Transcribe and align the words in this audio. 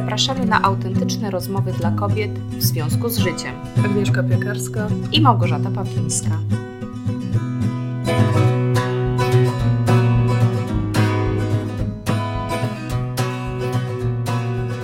zapraszamy 0.00 0.46
na 0.46 0.62
autentyczne 0.62 1.30
rozmowy 1.30 1.72
dla 1.72 1.90
kobiet 1.90 2.30
w 2.30 2.62
związku 2.62 3.08
z 3.08 3.18
życiem. 3.18 3.54
Agnieszka 3.84 4.22
Piekarska 4.22 4.88
i 5.12 5.20
Małgorzata 5.20 5.70
Pawlińska. 5.70 6.30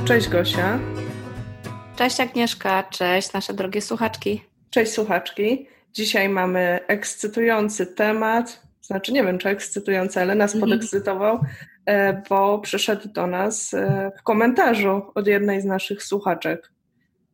Cześć 0.04 0.28
Gosia. 0.28 0.78
Cześć 1.96 2.20
Agnieszka, 2.20 2.82
cześć 2.82 3.32
nasze 3.32 3.54
drogie 3.54 3.80
słuchaczki. 3.80 4.42
Cześć 4.70 4.92
słuchaczki. 4.92 5.66
Dzisiaj 5.92 6.28
mamy 6.28 6.80
ekscytujący 6.86 7.86
temat, 7.86 8.62
znaczy 8.82 9.12
nie 9.12 9.24
wiem 9.24 9.38
czy 9.38 9.48
ekscytujący, 9.48 10.20
ale 10.20 10.34
nas 10.34 10.54
mhm. 10.54 10.70
podekscytował, 10.70 11.40
bo 12.28 12.58
przyszedł 12.58 13.08
do 13.08 13.26
nas 13.26 13.74
e, 13.74 14.12
w 14.18 14.22
komentarzu 14.22 15.02
od 15.14 15.26
jednej 15.26 15.60
z 15.60 15.64
naszych 15.64 16.02
słuchaczek, 16.02 16.72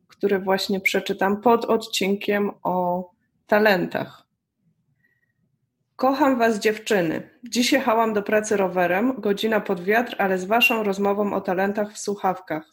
który 0.07 0.39
właśnie 0.39 0.81
przeczytam 0.81 1.41
pod 1.41 1.65
odcinkiem 1.65 2.51
o 2.63 3.09
talentach. 3.47 4.27
Kocham 5.95 6.39
Was 6.39 6.59
dziewczyny. 6.59 7.29
Dziś 7.43 7.71
jechałam 7.71 8.13
do 8.13 8.23
pracy 8.23 8.57
rowerem, 8.57 9.21
godzina 9.21 9.61
pod 9.61 9.83
wiatr, 9.83 10.15
ale 10.17 10.37
z 10.37 10.45
Waszą 10.45 10.83
rozmową 10.83 11.33
o 11.33 11.41
talentach 11.41 11.93
w 11.93 11.97
słuchawkach. 11.97 12.63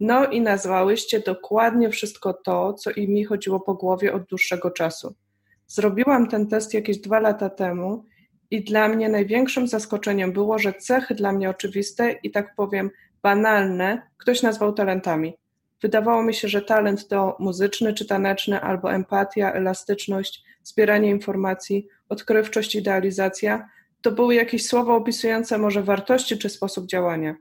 No 0.00 0.26
i 0.26 0.40
nazwałyście 0.40 1.20
dokładnie 1.20 1.90
wszystko 1.90 2.32
to, 2.32 2.72
co 2.72 2.90
i 2.90 3.08
mi 3.08 3.24
chodziło 3.24 3.60
po 3.60 3.74
głowie 3.74 4.12
od 4.12 4.22
dłuższego 4.22 4.70
czasu. 4.70 5.14
Zrobiłam 5.66 6.28
ten 6.28 6.46
test 6.48 6.74
jakieś 6.74 6.98
dwa 6.98 7.20
lata 7.20 7.50
temu 7.50 8.04
i 8.50 8.64
dla 8.64 8.88
mnie 8.88 9.08
największym 9.08 9.68
zaskoczeniem 9.68 10.32
było, 10.32 10.58
że 10.58 10.72
cechy 10.72 11.14
dla 11.14 11.32
mnie 11.32 11.50
oczywiste 11.50 12.12
i 12.22 12.30
tak 12.30 12.54
powiem 12.56 12.90
banalne 13.22 14.02
ktoś 14.16 14.42
nazwał 14.42 14.72
talentami. 14.72 15.36
Wydawało 15.82 16.22
mi 16.22 16.34
się, 16.34 16.48
że 16.48 16.62
talent 16.62 17.08
to 17.08 17.36
muzyczny 17.38 17.94
czy 17.94 18.06
taneczny, 18.06 18.60
albo 18.60 18.92
empatia, 18.92 19.52
elastyczność, 19.52 20.44
zbieranie 20.62 21.10
informacji, 21.10 21.88
odkrywczość, 22.08 22.74
idealizacja. 22.74 23.68
To 24.02 24.12
były 24.12 24.34
jakieś 24.34 24.66
słowa 24.66 24.94
opisujące 24.94 25.58
może 25.58 25.82
wartości 25.82 26.38
czy 26.38 26.48
sposób 26.48 26.86
działania. 26.86 27.34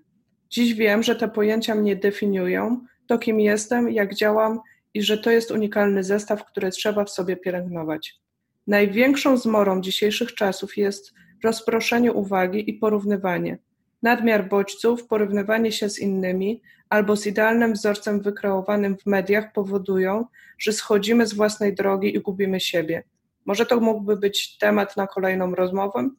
Dziś 0.49 0.73
wiem, 0.73 1.03
że 1.03 1.15
te 1.15 1.27
pojęcia 1.27 1.75
mnie 1.75 1.95
definiują, 1.95 2.85
to 3.07 3.17
kim 3.17 3.39
jestem, 3.39 3.91
jak 3.91 4.15
działam 4.15 4.59
i 4.93 5.01
że 5.01 5.17
to 5.17 5.31
jest 5.31 5.51
unikalny 5.51 6.03
zestaw, 6.03 6.45
który 6.45 6.71
trzeba 6.71 7.05
w 7.05 7.09
sobie 7.09 7.37
pielęgnować. 7.37 8.24
Największą 8.67 9.37
zmorą 9.37 9.81
dzisiejszych 9.81 10.35
czasów 10.35 10.77
jest 10.77 11.13
rozproszenie 11.43 12.13
uwagi 12.13 12.69
i 12.69 12.73
porównywanie. 12.73 13.57
Nadmiar 14.03 14.49
bodźców, 14.49 15.07
porównywanie 15.07 15.71
się 15.71 15.89
z 15.89 15.99
innymi 15.99 16.61
albo 16.89 17.15
z 17.15 17.27
idealnym 17.27 17.73
wzorcem 17.73 18.21
wykreowanym 18.21 18.97
w 18.97 19.05
mediach 19.05 19.53
powodują, 19.53 20.25
że 20.59 20.73
schodzimy 20.73 21.27
z 21.27 21.33
własnej 21.33 21.75
drogi 21.75 22.15
i 22.15 22.19
gubimy 22.19 22.59
siebie. 22.59 23.03
Może 23.45 23.65
to 23.65 23.79
mógłby 23.79 24.17
być 24.17 24.57
temat 24.57 24.97
na 24.97 25.07
kolejną 25.07 25.55
rozmowę? 25.55 26.09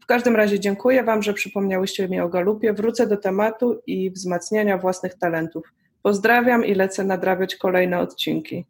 W 0.00 0.06
każdym 0.06 0.36
razie 0.36 0.60
dziękuję 0.60 1.04
Wam, 1.04 1.22
że 1.22 1.34
przypomniałyście 1.34 2.08
mi 2.08 2.20
o 2.20 2.28
galupie. 2.28 2.72
Wrócę 2.72 3.06
do 3.06 3.16
tematu 3.16 3.80
i 3.86 4.10
wzmacniania 4.10 4.78
własnych 4.78 5.14
talentów. 5.14 5.72
Pozdrawiam 6.02 6.64
i 6.64 6.74
lecę 6.74 7.04
nadrabiać 7.04 7.56
kolejne 7.56 7.98
odcinki. 7.98 8.66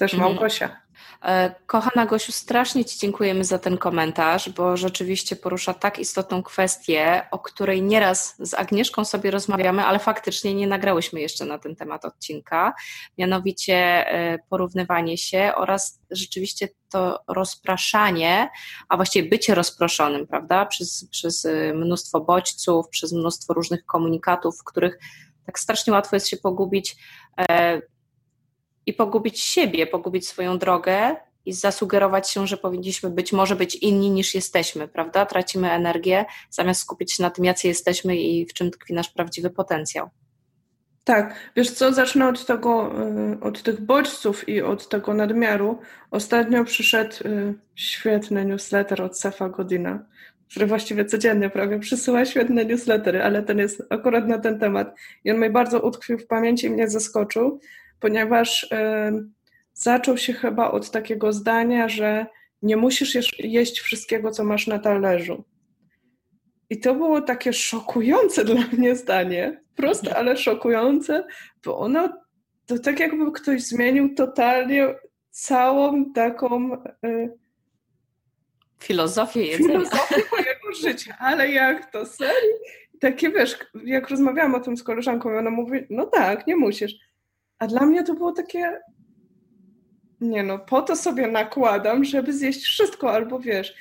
Też 0.00 0.14
mhm. 0.14 0.32
Małgosia. 0.32 0.76
E, 1.24 1.54
kochana 1.66 2.06
Gosiu, 2.06 2.32
strasznie 2.32 2.84
Ci 2.84 2.98
dziękujemy 2.98 3.44
za 3.44 3.58
ten 3.58 3.78
komentarz, 3.78 4.48
bo 4.50 4.76
rzeczywiście 4.76 5.36
porusza 5.36 5.74
tak 5.74 5.98
istotną 5.98 6.42
kwestię, 6.42 7.22
o 7.30 7.38
której 7.38 7.82
nieraz 7.82 8.34
z 8.38 8.54
Agnieszką 8.54 9.04
sobie 9.04 9.30
rozmawiamy, 9.30 9.84
ale 9.84 9.98
faktycznie 9.98 10.54
nie 10.54 10.66
nagrałyśmy 10.66 11.20
jeszcze 11.20 11.44
na 11.44 11.58
ten 11.58 11.76
temat 11.76 12.04
odcinka. 12.04 12.74
Mianowicie 13.18 13.76
e, 13.76 14.38
porównywanie 14.48 15.18
się 15.18 15.52
oraz 15.56 16.00
rzeczywiście 16.10 16.68
to 16.90 17.20
rozpraszanie, 17.28 18.50
a 18.88 18.96
właściwie 18.96 19.28
bycie 19.28 19.54
rozproszonym, 19.54 20.26
prawda, 20.26 20.66
przez, 20.66 21.08
przez 21.10 21.44
e, 21.44 21.74
mnóstwo 21.74 22.20
bodźców, 22.20 22.88
przez 22.88 23.12
mnóstwo 23.12 23.54
różnych 23.54 23.84
komunikatów, 23.84 24.58
w 24.58 24.64
których 24.64 24.98
tak 25.46 25.58
strasznie 25.58 25.92
łatwo 25.92 26.16
jest 26.16 26.28
się 26.28 26.36
pogubić 26.36 26.96
i 28.86 28.92
pogubić 28.92 29.40
siebie, 29.40 29.86
pogubić 29.86 30.28
swoją 30.28 30.58
drogę 30.58 31.16
i 31.46 31.52
zasugerować 31.52 32.30
się, 32.30 32.46
że 32.46 32.56
powinniśmy 32.56 33.10
być 33.10 33.32
może 33.32 33.56
być 33.56 33.74
inni 33.74 34.10
niż 34.10 34.34
jesteśmy, 34.34 34.88
prawda? 34.88 35.26
Tracimy 35.26 35.70
energię, 35.70 36.24
zamiast 36.50 36.80
skupić 36.80 37.12
się 37.12 37.22
na 37.22 37.30
tym, 37.30 37.44
jacy 37.44 37.68
jesteśmy 37.68 38.16
i 38.16 38.46
w 38.46 38.52
czym 38.52 38.70
tkwi 38.70 38.94
nasz 38.94 39.08
prawdziwy 39.08 39.50
potencjał. 39.50 40.10
Tak, 41.04 41.34
wiesz 41.56 41.70
co, 41.70 41.92
zacznę 41.92 42.28
od 42.28 42.46
tego, 42.46 42.92
y, 43.32 43.40
od 43.40 43.62
tych 43.62 43.80
bodźców 43.80 44.48
i 44.48 44.62
od 44.62 44.88
tego 44.88 45.14
nadmiaru. 45.14 45.78
Ostatnio 46.10 46.64
przyszedł 46.64 47.16
y, 47.24 47.54
świetny 47.74 48.44
newsletter 48.44 49.02
od 49.02 49.18
Sefa 49.18 49.48
Godina, 49.48 50.06
który 50.50 50.66
właściwie 50.66 51.04
codziennie 51.04 51.50
prawie 51.50 51.78
przysyła 51.78 52.24
świetne 52.24 52.64
newslettery, 52.64 53.22
ale 53.22 53.42
ten 53.42 53.58
jest 53.58 53.82
akurat 53.90 54.28
na 54.28 54.38
ten 54.38 54.58
temat. 54.58 54.94
I 55.24 55.30
on 55.30 55.38
mnie 55.38 55.50
bardzo 55.50 55.80
utkwił 55.80 56.18
w 56.18 56.26
pamięci 56.26 56.66
i 56.66 56.70
mnie 56.70 56.88
zaskoczył, 56.88 57.60
ponieważ 58.00 58.68
zaczął 59.74 60.16
się 60.16 60.32
chyba 60.32 60.70
od 60.70 60.90
takiego 60.90 61.32
zdania, 61.32 61.88
że 61.88 62.26
nie 62.62 62.76
musisz 62.76 63.38
jeść 63.38 63.80
wszystkiego, 63.80 64.30
co 64.30 64.44
masz 64.44 64.66
na 64.66 64.78
talerzu. 64.78 65.44
I 66.70 66.80
to 66.80 66.94
było 66.94 67.20
takie 67.20 67.52
szokujące 67.52 68.44
dla 68.44 68.66
mnie 68.72 68.96
zdanie, 68.96 69.60
proste, 69.76 70.16
ale 70.16 70.36
szokujące, 70.36 71.26
bo 71.64 71.78
ono 71.78 72.08
to 72.66 72.78
tak 72.78 73.00
jakby 73.00 73.32
ktoś 73.32 73.62
zmienił 73.62 74.14
totalnie 74.14 74.94
całą 75.30 76.12
taką 76.12 76.74
y, 76.74 77.38
filozofię 78.80 79.46
jedzenia. 79.46 79.68
Filozofię 79.68 80.22
mojego 80.32 80.72
życia, 80.82 81.16
ale 81.18 81.50
jak 81.50 81.92
to 81.92 82.06
serio? 82.06 82.56
Takie 83.00 83.30
wiesz, 83.30 83.56
jak 83.84 84.10
rozmawiałam 84.10 84.54
o 84.54 84.60
tym 84.60 84.76
z 84.76 84.82
koleżanką, 84.82 85.38
ona 85.38 85.50
mówi, 85.50 85.80
no 85.90 86.06
tak, 86.06 86.46
nie 86.46 86.56
musisz. 86.56 86.94
A 87.60 87.66
dla 87.66 87.86
mnie 87.86 88.04
to 88.04 88.14
było 88.14 88.32
takie, 88.32 88.80
nie 90.20 90.42
no, 90.42 90.58
po 90.58 90.82
to 90.82 90.96
sobie 90.96 91.26
nakładam, 91.26 92.04
żeby 92.04 92.32
zjeść 92.32 92.62
wszystko, 92.62 93.12
albo 93.12 93.40
wiesz. 93.40 93.74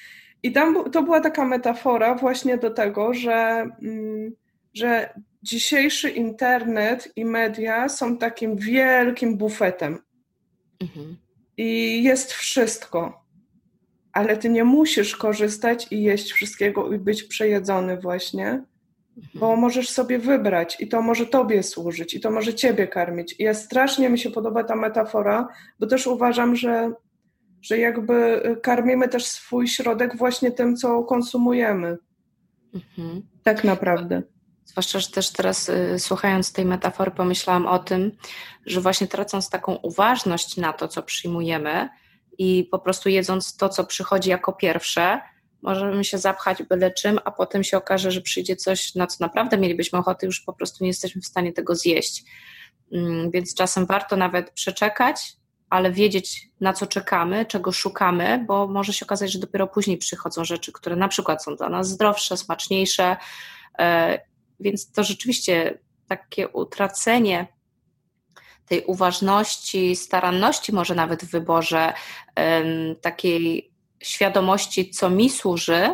I 0.43 0.51
tam 0.51 0.91
to 0.91 1.03
była 1.03 1.21
taka 1.21 1.45
metafora 1.45 2.15
właśnie 2.15 2.57
do 2.57 2.69
tego, 2.69 3.13
że, 3.13 3.69
mm, 3.81 4.31
że 4.73 5.13
dzisiejszy 5.43 6.09
internet 6.09 7.11
i 7.15 7.25
media 7.25 7.89
są 7.89 8.17
takim 8.17 8.55
wielkim 8.55 9.37
bufetem. 9.37 9.99
Mhm. 10.81 11.17
I 11.57 12.03
jest 12.03 12.33
wszystko. 12.33 13.25
Ale 14.13 14.37
ty 14.37 14.49
nie 14.49 14.63
musisz 14.63 15.15
korzystać 15.15 15.87
i 15.91 16.03
jeść 16.03 16.31
wszystkiego 16.31 16.93
i 16.93 16.97
być 16.97 17.23
przejedzony 17.23 17.97
właśnie, 17.97 18.63
bo 19.33 19.55
możesz 19.55 19.89
sobie 19.89 20.19
wybrać 20.19 20.77
i 20.79 20.87
to 20.87 21.01
może 21.01 21.25
tobie 21.25 21.63
służyć 21.63 22.13
i 22.13 22.19
to 22.19 22.31
może 22.31 22.53
ciebie 22.53 22.87
karmić. 22.87 23.35
I 23.39 23.43
ja 23.43 23.53
strasznie 23.53 24.09
mi 24.09 24.19
się 24.19 24.29
podoba 24.29 24.63
ta 24.63 24.75
metafora, 24.75 25.47
bo 25.79 25.87
też 25.87 26.07
uważam, 26.07 26.55
że, 26.55 26.91
że 27.61 27.77
jakby 27.77 28.41
karmimy 28.63 29.07
też 29.07 29.25
swój 29.25 29.67
środek 29.67 30.17
właśnie 30.17 30.51
tym, 30.51 30.75
co 30.75 31.03
konsumujemy. 31.03 31.97
Mhm. 32.73 33.21
Tak 33.43 33.63
naprawdę. 33.63 34.23
Zwłaszcza, 34.65 34.99
że 34.99 35.09
też 35.09 35.29
teraz 35.29 35.69
y, 35.69 35.99
słuchając 35.99 36.53
tej 36.53 36.65
metafory 36.65 37.11
pomyślałam 37.11 37.67
o 37.67 37.79
tym, 37.79 38.11
że 38.65 38.81
właśnie 38.81 39.07
tracąc 39.07 39.49
taką 39.49 39.75
uważność 39.75 40.57
na 40.57 40.73
to, 40.73 40.87
co 40.87 41.03
przyjmujemy 41.03 41.89
i 42.37 42.67
po 42.71 42.79
prostu 42.79 43.09
jedząc 43.09 43.57
to, 43.57 43.69
co 43.69 43.83
przychodzi 43.83 44.29
jako 44.29 44.53
pierwsze, 44.53 45.21
możemy 45.61 46.03
się 46.03 46.17
zapchać 46.17 46.63
byle 46.63 46.91
czym, 46.91 47.19
a 47.25 47.31
potem 47.31 47.63
się 47.63 47.77
okaże, 47.77 48.11
że 48.11 48.21
przyjdzie 48.21 48.55
coś, 48.55 48.95
na 48.95 49.07
co 49.07 49.17
naprawdę 49.19 49.57
mielibyśmy 49.57 49.99
ochotę, 49.99 50.25
już 50.25 50.41
po 50.41 50.53
prostu 50.53 50.83
nie 50.83 50.87
jesteśmy 50.87 51.21
w 51.21 51.25
stanie 51.25 51.53
tego 51.53 51.75
zjeść. 51.75 52.23
Mm, 52.91 53.31
więc 53.31 53.55
czasem 53.55 53.85
warto 53.85 54.15
nawet 54.15 54.51
przeczekać, 54.51 55.33
ale 55.69 55.91
wiedzieć, 55.91 56.49
na 56.61 56.73
co 56.73 56.87
czekamy, 56.87 57.45
czego 57.45 57.71
szukamy, 57.71 58.43
bo 58.47 58.67
może 58.67 58.93
się 58.93 59.05
okazać, 59.05 59.31
że 59.31 59.39
dopiero 59.39 59.67
później 59.67 59.97
przychodzą 59.97 60.45
rzeczy, 60.45 60.71
które 60.71 60.95
na 60.95 61.07
przykład 61.07 61.43
są 61.43 61.55
dla 61.55 61.69
nas 61.69 61.89
zdrowsze, 61.89 62.37
smaczniejsze. 62.37 63.17
E, 63.79 64.19
więc 64.59 64.91
to 64.91 65.03
rzeczywiście 65.03 65.79
takie 66.07 66.47
utracenie 66.47 67.47
tej 68.65 68.83
uważności, 68.85 69.95
staranności, 69.95 70.73
może 70.73 70.95
nawet 70.95 71.25
w 71.25 71.31
wyborze 71.31 71.93
takiej 73.01 73.71
świadomości, 74.03 74.89
co 74.89 75.09
mi 75.09 75.29
służy, 75.29 75.89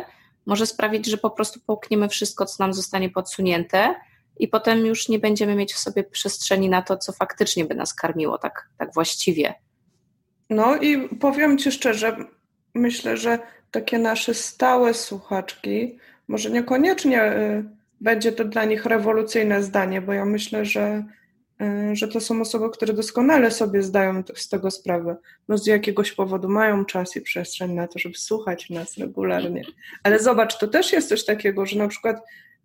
może 0.46 0.66
sprawić, 0.66 1.06
że 1.06 1.16
po 1.16 1.30
prostu 1.30 1.60
połkniemy 1.66 2.08
wszystko, 2.08 2.46
co 2.46 2.64
nam 2.64 2.74
zostanie 2.74 3.10
podsunięte 3.10 3.94
i 4.38 4.48
potem 4.48 4.86
już 4.86 5.08
nie 5.08 5.18
będziemy 5.18 5.54
mieć 5.54 5.74
w 5.74 5.78
sobie 5.78 6.04
przestrzeni 6.04 6.68
na 6.68 6.82
to, 6.82 6.96
co 6.96 7.12
faktycznie 7.12 7.64
by 7.64 7.74
nas 7.74 7.94
karmiło 7.94 8.38
tak, 8.38 8.68
tak 8.78 8.94
właściwie. 8.94 9.54
No 10.50 10.76
i 10.76 11.08
powiem 11.08 11.58
Ci 11.58 11.72
szczerze, 11.72 12.16
myślę, 12.74 13.16
że 13.16 13.38
takie 13.70 13.98
nasze 13.98 14.34
stałe 14.34 14.94
słuchaczki, 14.94 15.98
może 16.28 16.50
niekoniecznie 16.50 17.32
y, 17.32 17.64
będzie 18.00 18.32
to 18.32 18.44
dla 18.44 18.64
nich 18.64 18.86
rewolucyjne 18.86 19.62
zdanie, 19.62 20.00
bo 20.02 20.12
ja 20.12 20.24
myślę, 20.24 20.64
że, 20.64 21.04
że 21.92 22.08
to 22.08 22.20
są 22.20 22.40
osoby, 22.40 22.70
które 22.70 22.92
doskonale 22.92 23.50
sobie 23.50 23.82
zdają 23.82 24.22
z 24.34 24.48
tego 24.48 24.70
sprawę. 24.70 25.16
No 25.48 25.58
z 25.58 25.66
jakiegoś 25.66 26.12
powodu 26.12 26.48
mają 26.48 26.84
czas 26.84 27.16
i 27.16 27.20
przestrzeń 27.20 27.72
na 27.72 27.88
to, 27.88 27.98
żeby 27.98 28.14
słuchać 28.14 28.70
nas 28.70 28.98
regularnie. 28.98 29.62
Ale 30.02 30.18
zobacz, 30.18 30.58
to 30.58 30.68
też 30.68 30.92
jest 30.92 31.08
coś 31.08 31.24
takiego, 31.24 31.66
że 31.66 31.78
na 31.78 31.88
przykład 31.88 32.16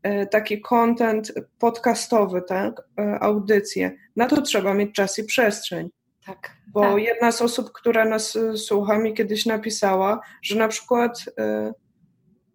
y, 0.07 0.27
taki 0.27 0.61
content 0.61 1.33
podcastowy, 1.59 2.41
tak, 2.41 2.79
y, 2.79 3.19
audycje, 3.19 3.91
na 4.15 4.27
to 4.27 4.41
trzeba 4.41 4.73
mieć 4.73 4.95
czas 4.95 5.19
i 5.19 5.23
przestrzeń. 5.23 5.89
Tak. 6.25 6.51
Bo 6.67 6.81
tak. 6.81 7.03
jedna 7.03 7.31
z 7.31 7.41
osób, 7.41 7.71
która 7.71 8.05
nas 8.05 8.37
słucha, 8.55 8.97
mi 8.97 9.13
kiedyś 9.13 9.45
napisała, 9.45 10.19
że 10.41 10.55
na 10.55 10.67
przykład 10.67 11.25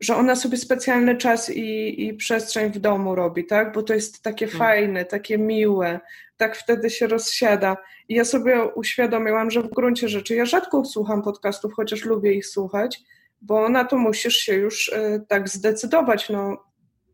że 0.00 0.16
ona 0.16 0.36
sobie 0.36 0.56
specjalny 0.56 1.16
czas 1.16 1.50
i, 1.50 2.06
i 2.06 2.14
przestrzeń 2.14 2.72
w 2.72 2.78
domu 2.78 3.14
robi, 3.14 3.46
tak? 3.46 3.72
Bo 3.72 3.82
to 3.82 3.94
jest 3.94 4.22
takie 4.22 4.46
hmm. 4.46 4.58
fajne, 4.58 5.04
takie 5.04 5.38
miłe, 5.38 6.00
tak 6.36 6.56
wtedy 6.56 6.90
się 6.90 7.06
rozsiada. 7.06 7.76
I 8.08 8.14
ja 8.14 8.24
sobie 8.24 8.64
uświadomiłam, 8.64 9.50
że 9.50 9.62
w 9.62 9.70
gruncie 9.70 10.08
rzeczy 10.08 10.34
ja 10.34 10.46
rzadko 10.46 10.84
słucham 10.84 11.22
podcastów, 11.22 11.72
chociaż 11.74 12.04
lubię 12.04 12.32
ich 12.32 12.46
słuchać, 12.46 13.00
bo 13.42 13.68
na 13.68 13.84
to 13.84 13.98
musisz 13.98 14.36
się 14.36 14.54
już 14.54 14.88
y, 14.88 15.24
tak 15.28 15.48
zdecydować. 15.48 16.28
No, 16.28 16.64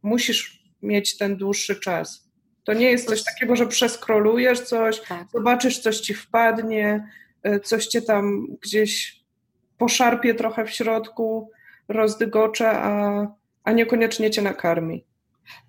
musisz 0.02 0.62
mieć 0.82 1.19
ten 1.19 1.37
dłuższy 1.37 1.81
czas. 1.81 2.29
To 2.64 2.73
nie 2.73 2.90
jest 2.90 3.08
coś 3.08 3.25
takiego, 3.25 3.56
że 3.56 3.67
przeskrolujesz 3.67 4.61
coś, 4.61 5.00
tak. 5.00 5.26
zobaczysz, 5.32 5.79
coś 5.79 6.00
ci 6.00 6.14
wpadnie, 6.14 7.08
y, 7.46 7.61
coś 7.61 7.87
cię 7.87 8.02
tam 8.02 8.46
gdzieś 8.62 9.23
poszarpie 9.79 10.34
trochę 10.34 10.64
w 10.64 10.70
środku 10.70 11.50
rozdygocze, 11.88 12.70
a, 12.70 13.26
a 13.64 13.73
niekoniecznie 13.73 14.31
cię 14.31 14.43
nakarmi. 14.43 15.05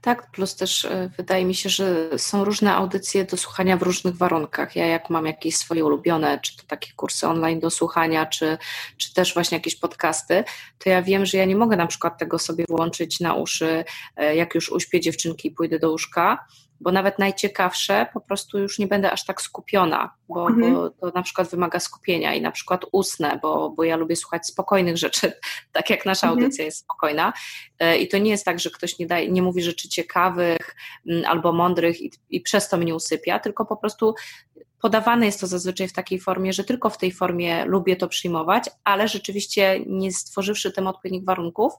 Tak, 0.02 0.32
plus 0.32 0.56
też 0.56 0.86
e, 0.86 1.10
wydaje 1.18 1.46
mi 1.46 1.56
się, 1.56 1.70
że 1.70 2.10
są 2.20 2.44
różne 2.44 2.74
audycje 2.74 3.26
do 3.26 3.38
słuchania 3.38 3.78
w 3.78 3.82
różnych 3.82 4.18
warunkach. 4.18 4.76
Ja 4.76 4.88
jak 4.88 5.10
mam 5.10 5.26
jakieś 5.26 5.58
swoje 5.58 5.86
ulubione, 5.86 6.40
czy 6.40 6.58
to 6.58 6.64
takie 6.68 6.92
kursy 6.96 7.28
online 7.28 7.60
do 7.60 7.70
słuchania, 7.70 8.26
czy, 8.26 8.58
czy 8.98 9.14
też 9.14 9.34
właśnie 9.34 9.58
jakieś 9.58 9.76
podcasty, 9.76 10.44
to 10.78 10.90
ja 10.90 11.02
wiem, 11.02 11.26
że 11.26 11.38
ja 11.38 11.46
nie 11.46 11.56
mogę 11.56 11.78
na 11.78 11.88
przykład 11.88 12.18
tego 12.18 12.40
sobie 12.40 12.66
włączyć 12.70 13.20
na 13.20 13.34
uszy, 13.34 13.86
e, 14.16 14.36
jak 14.36 14.56
już 14.56 14.72
uśpię 14.72 15.00
dziewczynki 15.00 15.48
i 15.48 15.52
pójdę 15.52 15.80
do 15.80 15.92
łóżka, 15.92 16.46
bo 16.84 16.92
nawet 16.92 17.20
najciekawsze 17.20 18.08
po 18.14 18.22
prostu 18.22 18.60
już 18.60 18.80
nie 18.80 18.88
będę 18.88 19.12
aż 19.12 19.26
tak 19.26 19.42
skupiona, 19.42 20.14
bo, 20.30 20.48
mhm. 20.48 20.74
bo, 20.74 20.90
to 20.90 21.12
na 21.16 21.24
przykład 21.24 21.50
wymaga 21.50 21.80
skupienia 21.80 22.34
i 22.34 22.42
na 22.42 22.52
przykład 22.52 22.86
usnę, 22.92 23.40
bo, 23.42 23.70
bo 23.70 23.84
ja 23.84 23.96
lubię 23.96 24.16
słuchać 24.16 24.48
spokojnych 24.48 24.98
rzeczy, 24.98 25.34
tak 25.72 25.90
jak 25.90 26.06
nasza 26.06 26.28
mhm. 26.28 26.44
audycja 26.44 26.66
jest 26.66 26.80
spokojna. 26.80 27.34
E, 27.80 27.98
I 27.98 28.08
to 28.08 28.18
nie 28.18 28.32
jest 28.32 28.46
tak, 28.46 28.60
że 28.60 28.70
ktoś 28.70 29.00
nie, 29.00 29.08
daje, 29.08 29.32
nie 29.32 29.42
mówi 29.42 29.62
rzeczy 29.62 29.90
ciekawych 29.90 30.76
albo 31.26 31.54
mądrych 31.54 32.02
i, 32.02 32.12
i 32.30 32.42
przez 32.42 32.70
to 32.70 32.78
mnie 32.78 32.96
usypia, 32.96 33.40
tylko 33.40 33.66
po 33.66 33.78
prostu 33.78 34.16
podawane 34.82 35.26
jest 35.26 35.40
to 35.40 35.48
zazwyczaj 35.48 35.88
w 35.88 35.94
takiej 35.94 36.20
formie, 36.20 36.54
że 36.54 36.64
tylko 36.64 36.90
w 36.90 36.98
tej 36.98 37.12
formie 37.12 37.66
lubię 37.66 37.96
to 37.96 38.08
przyjmować, 38.08 38.70
ale 38.84 39.08
rzeczywiście 39.08 39.80
nie 39.88 40.12
stworzywszy 40.12 40.72
tym 40.72 40.88
odpowiednich 40.88 41.26
warunków, 41.26 41.74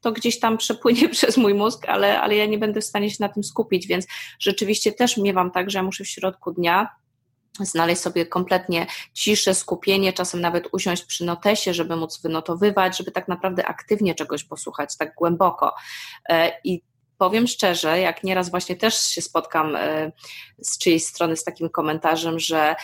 to 0.00 0.12
gdzieś 0.12 0.40
tam 0.40 0.58
przepłynie 0.58 1.08
przez 1.18 1.36
mój 1.36 1.54
mózg, 1.54 1.88
ale, 1.88 2.20
ale 2.20 2.36
ja 2.36 2.46
nie 2.46 2.58
będę 2.58 2.80
w 2.80 2.84
stanie 2.84 3.10
się 3.10 3.16
na 3.20 3.28
tym 3.28 3.44
skupić, 3.44 3.86
więc 3.86 4.06
rzeczywiście 4.38 4.92
też 4.92 5.16
miewam 5.16 5.50
tak, 5.50 5.70
że 5.70 5.78
ja 5.78 5.82
muszę 5.82 6.04
w 6.04 6.08
środku 6.08 6.52
dnia 6.52 6.88
znaleźć 7.60 8.00
sobie 8.00 8.26
kompletnie 8.26 8.86
ciszę, 9.12 9.54
skupienie, 9.54 10.12
czasem 10.12 10.40
nawet 10.40 10.68
usiąść 10.72 11.04
przy 11.04 11.24
notesie, 11.24 11.74
żeby 11.74 11.96
móc 11.96 12.22
wynotowywać, 12.22 12.98
żeby 12.98 13.10
tak 13.10 13.28
naprawdę 13.28 13.66
aktywnie 13.66 14.14
czegoś 14.14 14.44
posłuchać, 14.44 14.96
tak 14.96 15.14
głęboko. 15.14 15.74
E, 16.28 16.52
I 16.64 16.82
powiem 17.18 17.46
szczerze, 17.46 18.00
jak 18.00 18.24
nieraz 18.24 18.50
właśnie 18.50 18.76
też 18.76 19.02
się 19.02 19.22
spotkam 19.22 19.76
e, 19.76 20.12
z 20.62 20.78
czyjejś 20.78 21.04
strony 21.04 21.36
z 21.36 21.44
takim 21.44 21.68
komentarzem, 21.68 22.38
że 22.38 22.76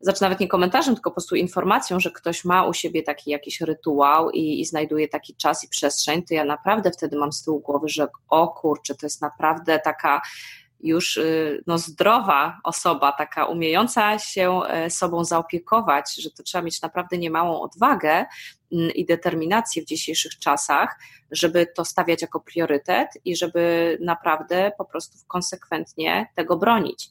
znaczy 0.00 0.22
nawet 0.22 0.40
nie 0.40 0.48
komentarzem, 0.48 0.94
tylko 0.94 1.10
po 1.10 1.14
prostu 1.14 1.36
informacją, 1.36 2.00
że 2.00 2.10
ktoś 2.10 2.44
ma 2.44 2.66
u 2.66 2.74
siebie 2.74 3.02
taki 3.02 3.30
jakiś 3.30 3.60
rytuał 3.60 4.30
i, 4.30 4.60
i 4.60 4.64
znajduje 4.64 5.08
taki 5.08 5.34
czas 5.34 5.64
i 5.64 5.68
przestrzeń, 5.68 6.22
to 6.22 6.34
ja 6.34 6.44
naprawdę 6.44 6.90
wtedy 6.90 7.16
mam 7.16 7.32
z 7.32 7.44
tyłu 7.44 7.60
głowy, 7.60 7.88
że 7.88 8.08
o 8.28 8.48
kurczę, 8.48 8.94
to 8.94 9.06
jest 9.06 9.22
naprawdę 9.22 9.80
taka 9.84 10.22
już 10.82 11.16
y, 11.16 11.62
no, 11.66 11.78
zdrowa 11.78 12.60
osoba, 12.64 13.12
taka 13.12 13.44
umiejąca 13.46 14.18
się 14.18 14.60
e, 14.68 14.90
sobą 14.90 15.24
zaopiekować, 15.24 16.14
że 16.22 16.30
to 16.30 16.42
trzeba 16.42 16.62
mieć 16.62 16.82
naprawdę 16.82 17.18
niemałą 17.18 17.60
odwagę 17.60 18.26
mm, 18.72 18.90
i 18.90 19.04
determinację 19.04 19.82
w 19.82 19.86
dzisiejszych 19.86 20.38
czasach, 20.38 20.98
żeby 21.30 21.66
to 21.66 21.84
stawiać 21.84 22.22
jako 22.22 22.40
priorytet 22.40 23.08
i 23.24 23.36
żeby 23.36 23.98
naprawdę 24.00 24.72
po 24.78 24.84
prostu 24.84 25.18
konsekwentnie 25.28 26.26
tego 26.36 26.56
bronić 26.56 27.10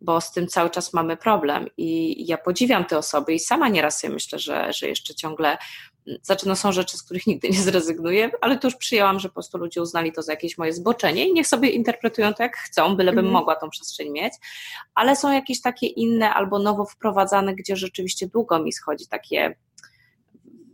bo 0.00 0.20
z 0.20 0.32
tym 0.32 0.48
cały 0.48 0.70
czas 0.70 0.92
mamy 0.92 1.16
problem 1.16 1.66
i 1.76 2.26
ja 2.26 2.38
podziwiam 2.38 2.84
te 2.84 2.98
osoby 2.98 3.34
i 3.34 3.38
sama 3.38 3.68
nieraz 3.68 4.04
myślę, 4.04 4.38
że, 4.38 4.72
że 4.72 4.88
jeszcze 4.88 5.14
ciągle, 5.14 5.58
znaczy 6.22 6.48
no 6.48 6.56
są 6.56 6.72
rzeczy, 6.72 6.96
z 6.98 7.02
których 7.02 7.26
nigdy 7.26 7.48
nie 7.48 7.62
zrezygnuję, 7.62 8.30
ale 8.40 8.58
to 8.58 8.66
już 8.66 8.76
przyjęłam, 8.76 9.20
że 9.20 9.28
po 9.28 9.34
prostu 9.34 9.58
ludzie 9.58 9.82
uznali 9.82 10.12
to 10.12 10.22
za 10.22 10.32
jakieś 10.32 10.58
moje 10.58 10.72
zboczenie 10.72 11.28
i 11.28 11.32
niech 11.32 11.46
sobie 11.46 11.70
interpretują 11.70 12.34
to 12.34 12.42
jak 12.42 12.56
chcą, 12.56 12.96
bylebym 12.96 13.18
mm. 13.18 13.32
mogła 13.32 13.56
tą 13.56 13.70
przestrzeń 13.70 14.10
mieć, 14.10 14.32
ale 14.94 15.16
są 15.16 15.32
jakieś 15.32 15.60
takie 15.60 15.86
inne 15.86 16.34
albo 16.34 16.58
nowo 16.58 16.84
wprowadzane, 16.84 17.54
gdzie 17.54 17.76
rzeczywiście 17.76 18.26
długo 18.26 18.58
mi 18.58 18.72
schodzi 18.72 19.06
takie 19.06 19.54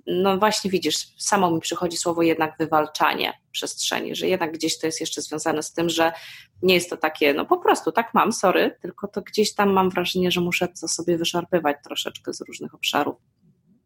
no 0.07 0.39
właśnie 0.39 0.71
widzisz, 0.71 0.97
samo 1.19 1.51
mi 1.51 1.61
przychodzi 1.61 1.97
słowo 1.97 2.23
jednak 2.23 2.55
wywalczanie 2.59 3.33
przestrzeni, 3.53 4.15
że 4.15 4.29
jednak 4.29 4.53
gdzieś 4.53 4.79
to 4.79 4.87
jest 4.87 5.01
jeszcze 5.01 5.23
związane 5.23 5.63
z 5.63 5.73
tym, 5.73 5.89
że 5.89 6.13
nie 6.63 6.75
jest 6.75 6.91
to 6.91 6.97
takie, 6.97 7.35
no 7.35 7.47
po 7.47 7.57
prostu 7.57 7.93
tak 7.93 8.15
mam, 8.15 8.33
sorry, 8.33 8.77
tylko 8.83 9.09
to 9.09 9.23
gdzieś 9.23 9.55
tam 9.55 9.73
mam 9.73 9.91
wrażenie, 9.91 10.31
że 10.31 10.41
muszę 10.41 10.69
to 10.81 10.89
sobie 10.89 11.19
wyszarpywać 11.19 11.77
troszeczkę 11.85 12.33
z 12.33 12.41
różnych 12.41 12.75
obszarów. 12.75 13.17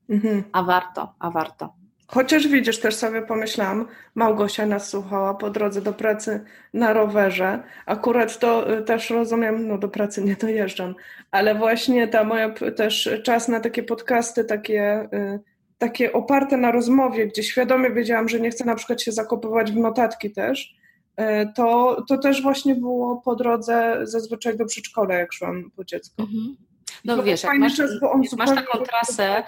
Mhm. 0.09 0.45
A 0.53 0.63
warto, 0.63 1.15
a 1.19 1.31
warto. 1.31 1.81
Chociaż 2.13 2.49
widzisz, 2.49 2.79
też 2.79 2.95
sobie 2.95 3.23
pomyślałam, 3.23 3.89
Małgosia 4.15 4.67
nas 4.67 4.89
słuchała 4.89 5.35
po 5.35 5.51
drodze 5.51 5.83
do 5.83 5.93
pracy 5.93 6.45
na 6.75 6.93
rowerze. 6.93 7.63
Akurat 7.87 8.39
to 8.39 8.79
y, 8.79 8.83
też 8.83 9.11
rozumiem, 9.11 9.69
no 9.69 9.79
do 9.79 9.89
pracy 9.89 10.25
nie 10.25 10.37
dojeżdżam, 10.37 10.95
ale 11.31 11.55
właśnie 11.55 12.09
ta 12.09 12.25
moja 12.25 12.51
też 12.77 13.11
czas 13.23 13.49
na 13.49 13.61
takie 13.61 13.83
podcasty, 13.83 14.45
takie 14.45 15.09
y, 15.15 15.41
takie 15.81 16.13
oparte 16.13 16.57
na 16.57 16.73
rozmowie, 16.73 17.27
gdzie 17.27 17.43
świadomie 17.43 17.91
wiedziałam, 17.91 18.29
że 18.29 18.41
nie 18.41 18.51
chcę 18.51 18.65
na 18.65 18.75
przykład 18.75 19.03
się 19.03 19.13
zakopywać 19.13 19.73
w 19.73 19.77
notatki 19.77 20.31
też, 20.31 20.75
e, 21.17 21.53
to, 21.53 21.97
to 22.09 22.19
też 22.19 22.43
właśnie 22.43 22.75
było 22.75 23.17
po 23.25 23.37
drodze 23.37 24.01
zazwyczaj 24.03 24.57
do 24.57 24.67
przedszkola, 24.67 25.15
jak 25.15 25.33
szłam 25.33 25.71
po 25.77 25.85
dziecku. 25.85 26.23
Mhm. 26.23 26.57
No 27.05 27.23
wiesz, 27.23 27.43
jak 27.43 27.59
masz, 27.59 27.77
czas, 27.77 27.91
masz 28.37 28.51
taką 28.51 28.79
trasę, 28.79 29.43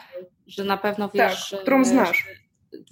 że 0.46 0.64
na 0.64 0.76
pewno 0.76 1.08
tak, 1.08 1.30
wiesz... 1.30 1.50
Tak, 1.50 1.60
którą 1.60 1.84
znasz 1.84 2.24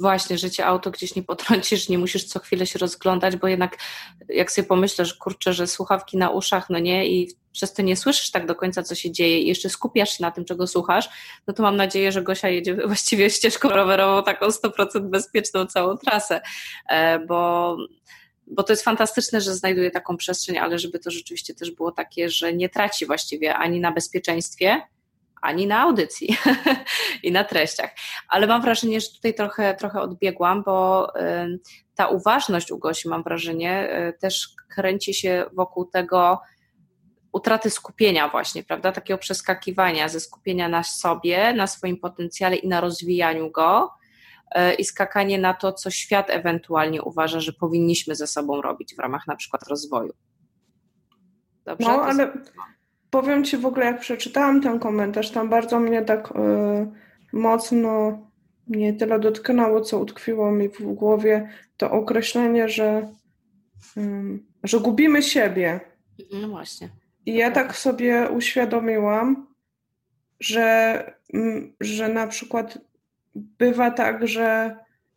właśnie, 0.00 0.38
że 0.38 0.50
cię 0.50 0.66
auto 0.66 0.90
gdzieś 0.90 1.14
nie 1.14 1.22
potrącisz, 1.22 1.88
nie 1.88 1.98
musisz 1.98 2.24
co 2.24 2.38
chwilę 2.38 2.66
się 2.66 2.78
rozglądać, 2.78 3.36
bo 3.36 3.48
jednak 3.48 3.78
jak 4.28 4.52
sobie 4.52 4.68
pomyślisz, 4.68 5.14
kurczę, 5.14 5.52
że 5.52 5.66
słuchawki 5.66 6.16
na 6.16 6.30
uszach, 6.30 6.70
no 6.70 6.78
nie, 6.78 7.08
i 7.08 7.30
przez 7.52 7.72
to 7.72 7.82
nie 7.82 7.96
słyszysz 7.96 8.30
tak 8.30 8.46
do 8.46 8.54
końca, 8.54 8.82
co 8.82 8.94
się 8.94 9.10
dzieje 9.10 9.40
i 9.40 9.46
jeszcze 9.46 9.70
skupiasz 9.70 10.10
się 10.10 10.22
na 10.22 10.30
tym, 10.30 10.44
czego 10.44 10.66
słuchasz, 10.66 11.08
no 11.46 11.54
to 11.54 11.62
mam 11.62 11.76
nadzieję, 11.76 12.12
że 12.12 12.22
Gosia 12.22 12.48
jedzie 12.48 12.74
właściwie 12.86 13.30
ścieżką 13.30 13.68
rowerową 13.68 14.22
taką 14.22 14.46
100% 14.46 15.00
bezpieczną 15.00 15.66
całą 15.66 15.96
trasę, 15.96 16.40
e, 16.88 17.18
bo 17.18 17.76
bo 18.52 18.62
to 18.62 18.72
jest 18.72 18.84
fantastyczne, 18.84 19.40
że 19.40 19.54
znajduje 19.54 19.90
taką 19.90 20.16
przestrzeń, 20.16 20.58
ale 20.58 20.78
żeby 20.78 20.98
to 20.98 21.10
rzeczywiście 21.10 21.54
też 21.54 21.70
było 21.70 21.92
takie, 21.92 22.30
że 22.30 22.52
nie 22.52 22.68
traci 22.68 23.06
właściwie 23.06 23.54
ani 23.54 23.80
na 23.80 23.92
bezpieczeństwie, 23.92 24.82
ani 25.42 25.66
na 25.66 25.80
audycji 25.80 26.36
i 27.22 27.32
na 27.32 27.44
treściach. 27.44 27.90
Ale 28.28 28.46
mam 28.46 28.62
wrażenie, 28.62 29.00
że 29.00 29.08
tutaj 29.08 29.34
trochę, 29.34 29.74
trochę 29.74 30.00
odbiegłam, 30.00 30.62
bo 30.62 31.08
ta 32.00 32.06
uważność 32.06 32.72
u 32.72 32.78
Gosi, 32.78 33.08
mam 33.08 33.22
wrażenie, 33.22 33.98
y, 34.08 34.18
też 34.18 34.48
kręci 34.74 35.14
się 35.14 35.44
wokół 35.52 35.84
tego 35.84 36.40
utraty 37.32 37.70
skupienia 37.70 38.28
właśnie, 38.28 38.62
prawda, 38.62 38.92
takiego 38.92 39.18
przeskakiwania 39.18 40.08
ze 40.08 40.20
skupienia 40.20 40.68
na 40.68 40.82
sobie, 40.82 41.52
na 41.54 41.66
swoim 41.66 41.96
potencjale 41.96 42.56
i 42.56 42.68
na 42.68 42.80
rozwijaniu 42.80 43.50
go 43.50 43.90
y, 44.56 44.74
i 44.74 44.84
skakanie 44.84 45.38
na 45.38 45.54
to, 45.54 45.72
co 45.72 45.90
świat 45.90 46.30
ewentualnie 46.30 47.02
uważa, 47.02 47.40
że 47.40 47.52
powinniśmy 47.52 48.14
ze 48.14 48.26
sobą 48.26 48.62
robić 48.62 48.94
w 48.94 48.98
ramach 48.98 49.26
na 49.26 49.36
przykład 49.36 49.68
rozwoju. 49.68 50.12
Dobrze? 51.64 51.88
No, 51.88 52.02
ale 52.02 52.32
powiem 53.10 53.44
Ci 53.44 53.56
w 53.56 53.66
ogóle, 53.66 53.86
jak 53.86 54.00
przeczytałam 54.00 54.60
ten 54.60 54.78
komentarz, 54.78 55.30
tam 55.30 55.48
bardzo 55.48 55.80
mnie 55.80 56.02
tak 56.02 56.30
y, 56.30 56.36
mocno 57.32 58.18
nie 58.66 58.92
tyle 58.94 59.18
dotknęło, 59.20 59.80
co 59.80 59.98
utkwiło 59.98 60.52
mi 60.52 60.68
w 60.68 60.80
głowie 60.80 61.48
to 61.76 61.90
określenie, 61.90 62.68
że, 62.68 63.08
y, 63.96 64.02
że 64.64 64.80
gubimy 64.80 65.22
siebie. 65.22 65.80
No 66.32 66.48
właśnie. 66.48 66.88
I 67.26 67.34
ja 67.34 67.50
tak 67.50 67.76
sobie 67.76 68.28
uświadomiłam, 68.30 69.46
że, 70.40 71.04
że 71.80 72.08
na 72.08 72.26
przykład 72.26 72.78
bywa 73.34 73.90
tak, 73.90 74.28
że, 74.28 74.76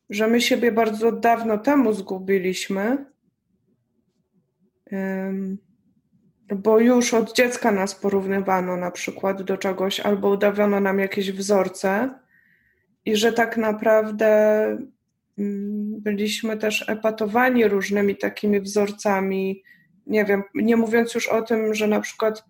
że 0.10 0.28
my 0.28 0.42
siebie 0.42 0.72
bardzo 0.72 1.12
dawno 1.12 1.58
temu 1.58 1.94
zgubiliśmy, 1.94 3.06
bo 6.50 6.80
już 6.80 7.14
od 7.14 7.36
dziecka 7.36 7.72
nas 7.72 7.96
porównywano 7.96 8.78
na 8.78 8.92
przykład 8.92 9.42
do 9.42 9.58
czegoś, 9.58 10.00
albo 10.00 10.30
udawano 10.30 10.80
nam 10.80 11.00
jakieś 11.00 11.32
wzorce, 11.32 12.10
i 13.06 13.16
że 13.16 13.34
tak 13.34 13.58
naprawdę 13.58 14.28
mm, 15.38 16.02
byliśmy 16.02 16.58
też 16.58 16.90
epatowani 16.90 17.68
różnymi 17.68 18.18
takimi 18.18 18.62
wzorcami. 18.62 19.64
Nie 20.08 20.26
wiem, 20.26 20.44
nie 20.56 20.78
mówiąc 20.78 21.14
już 21.14 21.28
o 21.28 21.42
tym, 21.42 21.74
że 21.74 21.88
na 21.88 22.02
przykład, 22.02 22.46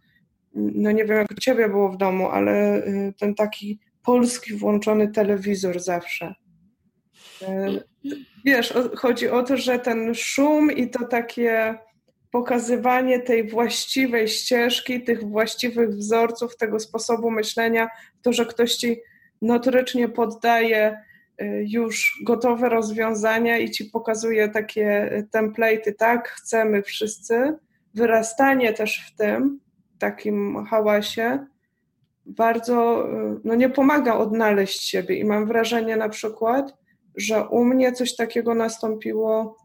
no 0.55 0.91
nie 0.91 1.05
wiem 1.05 1.17
jak 1.17 1.31
u 1.31 1.35
ciebie 1.35 1.69
było 1.69 1.89
w 1.89 1.97
domu, 1.97 2.29
ale 2.29 2.77
y, 2.87 3.13
ten 3.19 3.35
taki 3.35 3.79
polski 4.03 4.53
włączony 4.53 5.07
telewizor 5.07 5.79
zawsze. 5.79 6.35
Y, 7.41 7.83
wiesz, 8.45 8.73
chodzi 8.95 9.29
o 9.29 9.43
to, 9.43 9.57
że 9.57 9.79
ten 9.79 10.15
szum 10.15 10.71
i 10.71 10.89
to 10.89 11.05
takie 11.05 11.75
pokazywanie 12.33 13.19
tej 13.19 13.49
właściwej 13.49 14.27
ścieżki, 14.27 15.01
tych 15.01 15.23
właściwych 15.23 15.89
wzorców, 15.89 16.57
tego 16.57 16.79
sposobu 16.79 17.31
myślenia, 17.31 17.89
to, 18.21 18.33
że 18.33 18.45
ktoś 18.45 18.75
ci 18.75 19.01
notorycznie 19.41 20.09
poddaje 20.09 20.97
y, 21.41 21.65
już 21.67 22.19
gotowe 22.23 22.69
rozwiązania 22.69 23.57
i 23.57 23.71
ci 23.71 23.85
pokazuje 23.85 24.49
takie 24.49 25.09
templaty, 25.31 25.93
tak, 25.93 26.29
chcemy 26.29 26.83
wszyscy. 26.83 27.57
Wyrastanie 27.93 28.73
też 28.73 29.07
w 29.07 29.17
tym, 29.17 29.59
takim 29.99 30.65
hałasie, 30.65 31.45
bardzo 32.25 33.07
y, 33.09 33.39
no, 33.43 33.55
nie 33.55 33.69
pomaga 33.69 34.15
odnaleźć 34.15 34.89
siebie. 34.89 35.15
I 35.15 35.25
mam 35.25 35.47
wrażenie 35.47 35.97
na 35.97 36.09
przykład, 36.09 36.77
że 37.15 37.47
u 37.47 37.65
mnie 37.65 37.91
coś 37.91 38.15
takiego 38.15 38.55
nastąpiło 38.55 39.62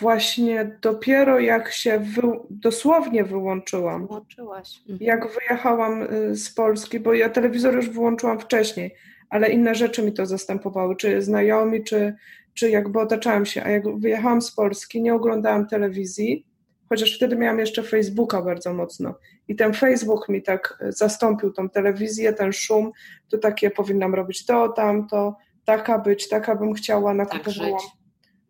właśnie 0.00 0.78
dopiero 0.82 1.40
jak 1.40 1.72
się 1.72 1.98
wy, 1.98 2.22
dosłownie 2.50 3.24
wyłączyłam. 3.24 4.06
Wyłączyłaś. 4.06 4.80
Mhm. 4.80 4.98
Jak 5.00 5.28
wyjechałam 5.32 6.02
y, 6.02 6.36
z 6.36 6.54
Polski, 6.54 7.00
bo 7.00 7.14
ja 7.14 7.28
telewizor 7.30 7.76
już 7.76 7.90
wyłączyłam 7.90 8.40
wcześniej, 8.40 8.94
ale 9.30 9.48
inne 9.48 9.74
rzeczy 9.74 10.02
mi 10.02 10.12
to 10.12 10.26
zastępowały, 10.26 10.96
czy 10.96 11.22
znajomi, 11.22 11.84
czy, 11.84 12.14
czy 12.54 12.70
jakby 12.70 13.00
otaczałam 13.00 13.46
się. 13.46 13.62
A 13.64 13.70
jak 13.70 13.98
wyjechałam 13.98 14.42
z 14.42 14.54
Polski, 14.54 15.02
nie 15.02 15.14
oglądałam 15.14 15.66
telewizji, 15.66 16.46
chociaż 16.88 17.16
wtedy 17.16 17.36
miałam 17.36 17.58
jeszcze 17.58 17.82
Facebooka 17.82 18.42
bardzo 18.42 18.74
mocno. 18.74 19.14
I 19.48 19.56
ten 19.56 19.74
Facebook 19.74 20.28
mi 20.28 20.42
tak 20.42 20.78
y, 20.82 20.92
zastąpił 20.92 21.52
tą 21.52 21.68
telewizję, 21.68 22.32
ten 22.32 22.52
szum, 22.52 22.92
to 23.28 23.38
takie 23.38 23.70
powinnam 23.70 24.14
robić 24.14 24.46
to, 24.46 24.68
tamto, 24.68 25.36
taka 25.64 25.98
być, 25.98 26.28
taka 26.28 26.56
bym 26.56 26.74
chciała, 26.74 27.14
nakupowałam. 27.14 27.72
Tak 27.72 27.95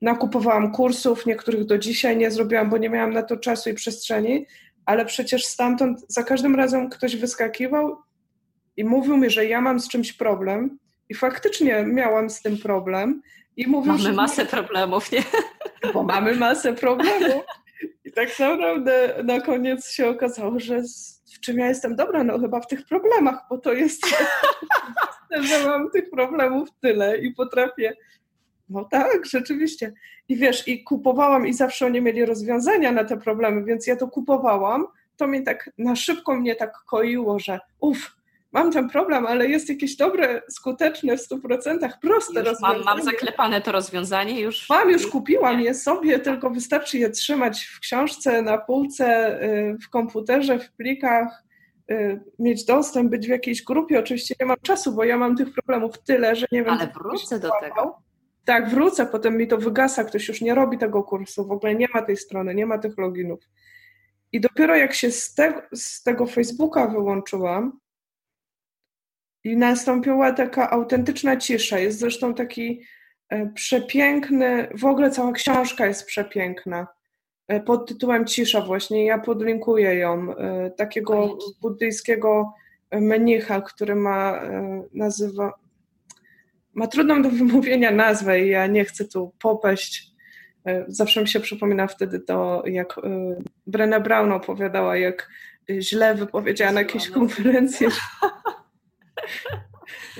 nakupowałam 0.06 0.72
kursów, 0.72 1.26
niektórych 1.26 1.64
do 1.64 1.78
dzisiaj 1.78 2.16
nie 2.16 2.30
zrobiłam, 2.30 2.70
bo 2.70 2.78
nie 2.78 2.90
miałam 2.90 3.12
na 3.12 3.22
to 3.22 3.36
czasu 3.36 3.70
i 3.70 3.74
przestrzeni, 3.74 4.46
ale 4.84 5.04
przecież 5.04 5.44
stamtąd 5.44 6.04
za 6.08 6.22
każdym 6.22 6.54
razem 6.54 6.90
ktoś 6.90 7.16
wyskakiwał 7.16 7.96
i 8.76 8.84
mówił 8.84 9.16
mi, 9.16 9.30
że 9.30 9.46
ja 9.46 9.60
mam 9.60 9.80
z 9.80 9.88
czymś 9.88 10.12
problem 10.12 10.78
i 11.08 11.14
faktycznie 11.14 11.84
miałam 11.86 12.30
z 12.30 12.42
tym 12.42 12.58
problem. 12.58 13.22
I 13.56 13.66
mówił, 13.66 13.92
mamy 13.92 14.12
masę 14.12 14.46
problemów, 14.46 15.12
nie? 15.12 15.22
Bo 15.94 16.02
mamy 16.02 16.34
masę 16.34 16.72
problemów. 16.72 17.42
I 18.04 18.12
tak 18.12 18.38
naprawdę 18.38 19.14
na 19.24 19.40
koniec 19.40 19.90
się 19.90 20.08
okazało, 20.08 20.60
że 20.60 20.82
w 21.36 21.40
czym 21.40 21.58
ja 21.58 21.68
jestem 21.68 21.96
dobra? 21.96 22.24
No 22.24 22.38
chyba 22.38 22.60
w 22.60 22.66
tych 22.66 22.86
problemach, 22.86 23.38
bo 23.50 23.58
to 23.58 23.72
jest, 23.72 24.02
że 25.48 25.64
mam 25.64 25.90
tych 25.90 26.10
problemów 26.10 26.68
tyle 26.80 27.18
i 27.18 27.34
potrafię 27.34 27.96
no 28.68 28.84
tak, 28.84 29.26
rzeczywiście. 29.26 29.92
I 30.28 30.36
wiesz, 30.36 30.68
i 30.68 30.84
kupowałam 30.84 31.46
i 31.46 31.52
zawsze 31.52 31.86
oni 31.86 32.00
mieli 32.00 32.24
rozwiązania 32.24 32.92
na 32.92 33.04
te 33.04 33.16
problemy, 33.16 33.64
więc 33.64 33.86
ja 33.86 33.96
to 33.96 34.08
kupowałam. 34.08 34.86
To 35.16 35.26
mi 35.26 35.42
tak 35.42 35.70
na 35.78 35.96
szybko 35.96 36.36
mnie 36.36 36.56
tak 36.56 36.72
koiło, 36.86 37.38
że 37.38 37.60
uff, 37.80 38.16
mam 38.52 38.72
ten 38.72 38.88
problem, 38.88 39.26
ale 39.26 39.48
jest 39.48 39.68
jakieś 39.68 39.96
dobre, 39.96 40.42
skuteczne 40.48 41.16
w 41.16 41.20
100%, 41.20 41.90
proste 42.02 42.40
już 42.40 42.48
rozwiązanie. 42.48 42.84
Mam, 42.84 42.96
mam 42.96 43.02
zaklepane 43.02 43.60
to 43.60 43.72
rozwiązanie 43.72 44.40
już. 44.40 44.68
Mam, 44.68 44.90
już 44.90 45.06
kupiłam 45.06 45.60
je 45.60 45.74
sobie, 45.74 46.18
tylko 46.18 46.50
wystarczy 46.50 46.98
je 46.98 47.10
trzymać 47.10 47.64
w 47.64 47.80
książce, 47.80 48.42
na 48.42 48.58
półce, 48.58 49.38
y, 49.42 49.78
w 49.86 49.90
komputerze, 49.90 50.58
w 50.58 50.72
plikach, 50.72 51.44
y, 51.90 52.20
mieć 52.38 52.64
dostęp, 52.64 53.10
być 53.10 53.26
w 53.26 53.30
jakiejś 53.30 53.62
grupie. 53.62 53.98
Oczywiście 53.98 54.34
nie 54.40 54.46
mam 54.46 54.56
czasu, 54.62 54.92
bo 54.92 55.04
ja 55.04 55.16
mam 55.16 55.36
tych 55.36 55.52
problemów 55.52 55.98
tyle, 55.98 56.36
że 56.36 56.46
nie 56.52 56.64
wiem. 56.64 56.74
Ale 56.74 56.86
wrócę 56.86 57.40
do 57.40 57.50
tego 57.60 58.05
tak, 58.46 58.70
wrócę, 58.70 59.06
potem 59.06 59.36
mi 59.36 59.46
to 59.46 59.58
wygasa, 59.58 60.04
ktoś 60.04 60.28
już 60.28 60.40
nie 60.40 60.54
robi 60.54 60.78
tego 60.78 61.02
kursu, 61.02 61.46
w 61.46 61.52
ogóle 61.52 61.74
nie 61.74 61.86
ma 61.94 62.02
tej 62.02 62.16
strony, 62.16 62.54
nie 62.54 62.66
ma 62.66 62.78
tych 62.78 62.98
loginów. 62.98 63.40
I 64.32 64.40
dopiero 64.40 64.76
jak 64.76 64.94
się 64.94 65.10
z, 65.10 65.34
te, 65.34 65.62
z 65.74 66.02
tego 66.02 66.26
Facebooka 66.26 66.86
wyłączyłam 66.86 67.78
i 69.44 69.56
nastąpiła 69.56 70.32
taka 70.32 70.70
autentyczna 70.70 71.36
cisza, 71.36 71.78
jest 71.78 71.98
zresztą 71.98 72.34
taki 72.34 72.82
e, 73.28 73.46
przepiękny, 73.46 74.68
w 74.74 74.84
ogóle 74.84 75.10
cała 75.10 75.32
książka 75.32 75.86
jest 75.86 76.06
przepiękna, 76.06 76.86
e, 77.48 77.60
pod 77.60 77.88
tytułem 77.88 78.26
Cisza 78.26 78.60
właśnie, 78.60 79.06
ja 79.06 79.18
podlinkuję 79.18 79.94
ją, 79.94 80.36
e, 80.36 80.70
takiego 80.70 81.38
buddyjskiego 81.60 82.52
mnicha, 82.92 83.60
który 83.60 83.94
ma, 83.94 84.40
nazywa, 84.92 85.52
ma 86.76 86.86
trudną 86.86 87.22
do 87.22 87.30
wymówienia 87.30 87.90
nazwę 87.90 88.40
i 88.40 88.48
ja 88.48 88.66
nie 88.66 88.84
chcę 88.84 89.04
tu 89.04 89.32
popaść. 89.38 90.06
E, 90.66 90.84
zawsze 90.88 91.20
mi 91.20 91.28
się 91.28 91.40
przypomina 91.40 91.86
wtedy 91.86 92.20
to, 92.20 92.62
jak 92.66 92.98
e, 92.98 93.02
Brenna 93.66 94.00
Brown 94.00 94.32
opowiadała, 94.32 94.96
jak 94.96 95.30
źle 95.80 96.14
wypowiedziała 96.14 96.72
na 96.72 96.80
jakiejś 96.80 97.10
konferencji 97.10 97.86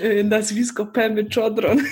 e, 0.01 0.23
nazwisko 0.23 0.85
Pemy 0.85 1.25
Czodron. 1.25 1.77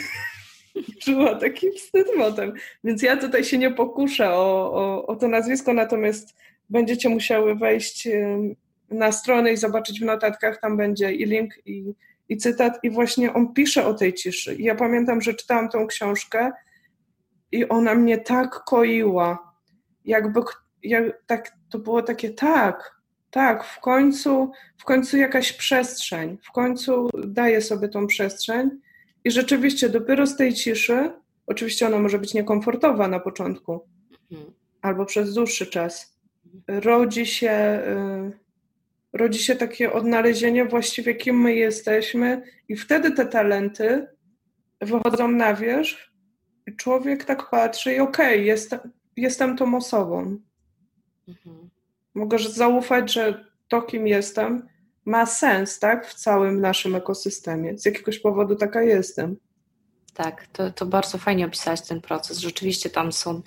Czuła 1.04 1.36
taki 1.36 1.72
wstyd 1.72 2.08
potem. 2.18 2.54
Więc 2.84 3.02
ja 3.02 3.18
tutaj 3.18 3.44
się 3.44 3.58
nie 3.58 3.72
pokuszę 3.72 4.30
o, 4.30 4.74
o, 4.74 5.08
o 5.08 5.16
to 5.16 5.28
nazwisko, 5.28 5.74
natomiast 5.74 6.36
będziecie 6.70 7.10
musiały 7.10 7.56
wejść 7.56 8.08
na 8.90 9.12
stronę 9.12 9.54
i 9.54 9.58
zobaczyć 9.58 10.00
w 10.00 10.06
notatkach, 10.06 10.62
tam 10.62 10.78
będzie 10.78 11.12
i 11.12 11.26
link, 11.26 11.54
i, 11.66 11.94
i 12.30 12.38
cytat, 12.38 12.80
i 12.84 12.90
właśnie 12.90 13.34
on 13.34 13.54
pisze 13.54 13.86
o 13.86 13.94
tej 13.94 14.14
ciszy. 14.14 14.56
I 14.56 14.64
ja 14.64 14.76
pamiętam, 14.76 15.22
że 15.22 15.34
czytałam 15.34 15.70
tą 15.70 15.88
książkę 15.88 16.52
i 17.52 17.70
ona 17.70 17.96
mnie 17.96 18.18
tak 18.18 18.64
koiła. 18.64 19.54
Jakby 20.06 20.42
jak, 20.84 21.04
tak, 21.26 21.52
to 21.70 21.80
było 21.80 22.02
takie 22.02 22.30
tak, 22.30 22.96
tak, 23.32 23.64
w 23.64 23.80
końcu, 23.80 24.52
w 24.78 24.84
końcu 24.84 25.18
jakaś 25.18 25.54
przestrzeń, 25.54 26.38
w 26.44 26.52
końcu 26.52 27.10
daję 27.28 27.62
sobie 27.62 27.90
tą 27.90 28.08
przestrzeń 28.08 28.70
i 29.24 29.32
rzeczywiście 29.32 29.90
dopiero 29.90 30.28
z 30.28 30.38
tej 30.38 30.54
ciszy, 30.54 31.12
oczywiście 31.48 31.88
ona 31.88 32.00
może 32.00 32.20
być 32.20 32.34
niekomfortowa 32.34 33.08
na 33.08 33.20
początku 33.20 33.80
mhm. 34.32 34.52
albo 34.82 35.06
przez 35.06 35.34
dłuższy 35.34 35.68
czas, 35.68 36.20
rodzi 36.68 37.26
się 37.26 37.82
y, 38.32 38.45
rodzi 39.16 39.40
się 39.40 39.56
takie 39.56 39.94
odnalezienie 39.94 40.66
właściwie, 40.66 41.16
kim 41.16 41.42
my 41.42 41.56
jesteśmy, 41.56 42.42
i 42.70 42.76
wtedy 42.76 43.12
te 43.12 43.26
talenty 43.26 44.08
wychodzą 44.82 45.28
na 45.28 45.54
wierzch. 45.54 46.12
I 46.68 46.76
człowiek 46.76 47.24
tak 47.24 47.50
patrzy 47.50 47.94
i 47.94 48.00
okej, 48.00 48.36
okay, 48.36 48.46
jestem, 48.46 48.80
jestem 49.18 49.58
tą 49.58 49.78
osobą. 49.78 50.38
Mhm. 51.28 51.70
Mogę 52.16 52.40
zaufać, 52.40 53.14
że 53.14 53.46
to, 53.68 53.82
kim 53.82 54.08
jestem, 54.08 54.68
ma 55.06 55.26
sens, 55.26 55.80
tak, 55.80 56.08
w 56.08 56.14
całym 56.14 56.62
naszym 56.62 56.96
ekosystemie. 56.96 57.78
Z 57.78 57.86
jakiegoś 57.86 58.20
powodu 58.20 58.56
taka 58.56 58.84
jestem. 58.84 59.38
Tak, 60.16 60.48
to, 60.48 60.72
to 60.72 60.86
bardzo 60.86 61.18
fajnie 61.18 61.46
opisać 61.46 61.82
ten 61.88 62.02
proces. 62.02 62.38
Rzeczywiście 62.38 62.90
tam 62.90 63.12
są, 63.12 63.42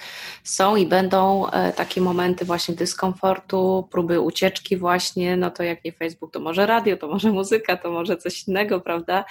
są 0.45 0.77
i 0.77 0.87
będą 0.87 1.51
e, 1.51 1.73
takie 1.73 2.01
momenty 2.01 2.45
właśnie 2.45 2.75
dyskomfortu, 2.75 3.89
próby 3.91 4.21
ucieczki 4.21 4.77
właśnie, 4.77 5.37
no 5.37 5.51
to 5.51 5.63
jak 5.63 5.85
nie 5.85 5.93
Facebook, 5.93 6.33
to 6.33 6.41
może 6.41 6.67
radio, 6.67 6.97
to 6.97 7.09
może 7.09 7.33
muzyka, 7.33 7.77
to 7.77 7.91
może 7.91 8.17
coś 8.17 8.49
innego, 8.49 8.81
prawda? 8.81 9.25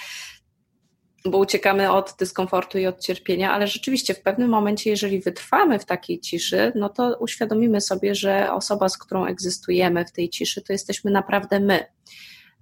Bo 1.25 1.37
uciekamy 1.37 1.91
od 1.91 2.15
dyskomfortu 2.19 2.77
i 2.77 2.85
od 2.85 2.99
cierpienia, 2.99 3.53
ale 3.53 3.67
rzeczywiście 3.67 4.13
w 4.13 4.21
pewnym 4.21 4.49
momencie, 4.49 4.89
jeżeli 4.89 5.21
wytrwamy 5.21 5.79
w 5.79 5.85
takiej 5.85 6.19
ciszy, 6.19 6.71
no 6.75 6.89
to 6.89 7.17
uświadomimy 7.19 7.81
sobie, 7.81 8.15
że 8.15 8.53
osoba, 8.53 8.89
z 8.89 8.97
którą 8.97 9.25
egzystujemy 9.25 10.05
w 10.05 10.11
tej 10.11 10.29
ciszy, 10.29 10.61
to 10.61 10.73
jesteśmy 10.73 11.11
naprawdę 11.11 11.59
my 11.59 11.85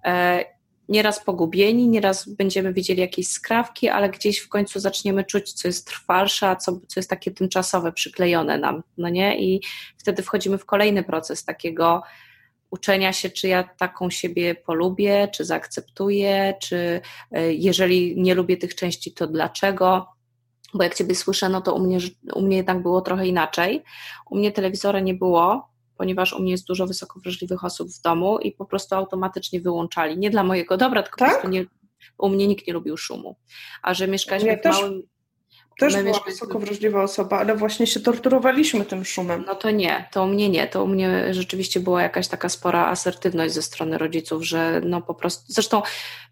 e, 0.06 0.55
nieraz 0.90 1.24
pogubieni, 1.24 1.90
nieraz 1.90 2.30
będziemy 2.30 2.74
widzieli 2.74 3.02
jakieś 3.02 3.28
skrawki, 3.28 3.90
ale 3.90 4.10
gdzieś 4.10 4.40
w 4.40 4.50
końcu 4.50 4.80
zaczniemy 4.80 5.24
czuć, 5.24 5.54
co 5.54 5.68
jest 5.68 5.88
trwalsze, 5.88 6.50
a 6.50 6.56
co, 6.56 6.72
co 6.88 7.00
jest 7.00 7.10
takie 7.10 7.32
tymczasowe, 7.32 7.92
przyklejone 7.92 8.58
nam, 8.58 8.84
no 8.98 9.10
nie? 9.10 9.40
I 9.40 9.62
wtedy 9.98 10.24
wchodzimy 10.24 10.58
w 10.58 10.66
kolejny 10.66 11.04
proces 11.04 11.46
takiego 11.46 12.02
uczenia 12.72 13.14
się, 13.14 13.30
czy 13.30 13.48
ja 13.48 13.64
taką 13.64 14.10
siebie 14.10 14.56
polubię, 14.56 15.28
czy 15.34 15.46
zaakceptuję, 15.46 16.54
czy 16.62 17.02
e, 17.32 17.54
jeżeli 17.54 18.22
nie 18.22 18.36
lubię 18.36 18.58
tych 18.58 18.76
części, 18.76 19.12
to 19.12 19.28
dlaczego. 19.28 20.08
bo 20.74 20.84
jak 20.84 20.96
Ciebie 20.96 21.16
słyszę, 21.16 21.50
no 21.50 21.62
to 21.62 21.76
u 21.76 21.80
mnie, 21.80 21.98
u 22.34 22.42
mnie 22.42 22.58
jednak 22.58 22.82
było 22.82 23.02
trochę 23.02 23.28
inaczej. 23.28 23.84
U 24.30 24.38
mnie 24.38 24.52
telewizora 24.52 25.00
nie 25.00 25.14
było, 25.14 25.75
ponieważ 25.98 26.34
u 26.34 26.42
mnie 26.42 26.52
jest 26.52 26.68
dużo 26.68 26.88
wysoko 26.88 27.20
wrażliwych 27.20 27.64
osób 27.64 27.90
w 27.90 28.02
domu 28.02 28.40
i 28.40 28.52
po 28.52 28.66
prostu 28.66 28.96
automatycznie 28.96 29.62
wyłączali. 29.62 30.18
Nie 30.18 30.30
dla 30.30 30.44
mojego 30.44 30.78
dobra, 30.78 31.04
tylko 31.04 31.18
tak? 31.18 31.28
po 31.28 31.34
prostu 31.34 31.50
nie, 31.50 31.66
u 32.18 32.30
mnie 32.30 32.48
nikt 32.48 32.68
nie 32.68 32.74
lubił 32.74 32.98
szumu. 32.98 33.36
A 33.82 33.94
że 33.94 34.08
mieszkaliśmy 34.08 34.60
ja 34.64 34.72
w 34.72 34.76
małym... 34.76 35.04
Też 35.80 36.04
była 36.04 36.20
wysoko 36.26 36.60
wrażliwa 36.60 37.04
osoba, 37.04 37.40
ale 37.40 37.56
właśnie 37.56 37.88
się 37.88 38.00
torturowaliśmy 38.00 38.86
tym 38.86 39.06
szumem. 39.06 39.44
No 39.48 39.56
to 39.56 39.72
nie, 39.72 40.10
to 40.12 40.24
u 40.24 40.28
mnie 40.28 40.50
nie. 40.50 40.68
To 40.68 40.84
u 40.84 40.88
mnie 40.88 41.34
rzeczywiście 41.34 41.80
była 41.80 42.02
jakaś 42.02 42.28
taka 42.28 42.50
spora 42.50 42.88
asertywność 42.88 43.54
ze 43.54 43.62
strony 43.62 43.98
rodziców, 43.98 44.44
że 44.44 44.82
no 44.86 45.02
po 45.02 45.14
prostu, 45.14 45.44
zresztą 45.48 45.82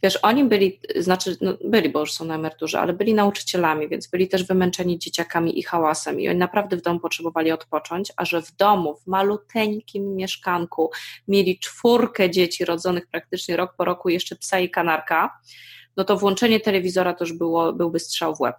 wiesz, 0.03 0.19
oni 0.21 0.45
byli, 0.45 0.79
znaczy 0.95 1.37
no 1.41 1.53
byli, 1.65 1.89
bo 1.89 1.99
już 1.99 2.13
są 2.13 2.25
na 2.25 2.35
emeryturze, 2.35 2.79
ale 2.79 2.93
byli 2.93 3.13
nauczycielami, 3.13 3.89
więc 3.89 4.07
byli 4.07 4.27
też 4.27 4.43
wymęczeni 4.43 4.99
dzieciakami 4.99 5.59
i 5.59 5.63
hałasem 5.63 6.19
i 6.19 6.29
oni 6.29 6.39
naprawdę 6.39 6.77
w 6.77 6.81
domu 6.81 6.99
potrzebowali 6.99 7.51
odpocząć, 7.51 8.11
a 8.17 8.25
że 8.25 8.41
w 8.41 8.55
domu, 8.55 8.95
w 8.95 9.07
maluteńkim 9.07 10.15
mieszkanku 10.15 10.91
mieli 11.27 11.59
czwórkę 11.59 12.29
dzieci 12.29 12.65
rodzonych 12.65 13.07
praktycznie 13.07 13.57
rok 13.57 13.73
po 13.77 13.85
roku, 13.85 14.09
jeszcze 14.09 14.35
psa 14.35 14.59
i 14.59 14.69
kanarka, 14.69 15.39
no 15.97 16.03
to 16.03 16.17
włączenie 16.17 16.59
telewizora 16.59 17.13
to 17.13 17.23
już 17.23 17.33
było, 17.33 17.73
byłby 17.73 17.99
strzał 17.99 18.35
w 18.35 18.41
łeb. 18.41 18.55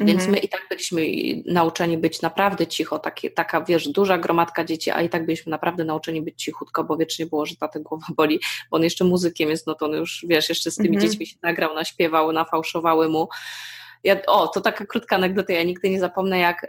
Więc 0.00 0.20
mhm. 0.20 0.30
my 0.30 0.38
i 0.38 0.48
tak 0.48 0.66
byliśmy 0.70 1.02
nauczeni 1.52 1.98
być 1.98 2.22
naprawdę 2.22 2.66
cicho, 2.66 2.98
takie, 2.98 3.30
taka, 3.30 3.60
wiesz, 3.60 3.88
duża 3.88 4.18
gromadka 4.18 4.64
dzieci, 4.64 4.90
a 4.90 5.02
i 5.02 5.08
tak 5.08 5.26
byliśmy 5.26 5.50
naprawdę 5.50 5.84
nauczeni 5.84 6.22
być 6.22 6.42
cichutko, 6.42 6.84
bo 6.84 6.96
wiecznie 6.96 7.26
było, 7.26 7.46
że 7.46 7.56
ta 7.56 7.68
głowa 7.76 8.06
boli, 8.16 8.40
bo 8.70 8.76
on 8.76 8.82
jeszcze 8.82 9.04
muzykiem 9.04 9.48
jest, 9.48 9.66
no 9.66 9.74
to 9.74 9.86
on 9.86 9.92
już, 9.92 10.24
wiesz, 10.28 10.48
jeszcze 10.48 10.70
z 10.70 10.76
tymi 10.76 10.88
mhm. 10.88 11.10
dziećmi 11.10 11.26
się 11.26 11.36
nagrał, 11.42 11.74
naśpiewały, 11.74 12.32
nafałszowały 12.32 13.08
mu. 13.08 13.28
Ja, 14.04 14.16
o, 14.26 14.48
to 14.48 14.60
taka 14.60 14.86
krótka 14.86 15.16
anegdota, 15.16 15.52
ja 15.52 15.62
nigdy 15.62 15.90
nie 15.90 16.00
zapomnę, 16.00 16.38
jak 16.38 16.66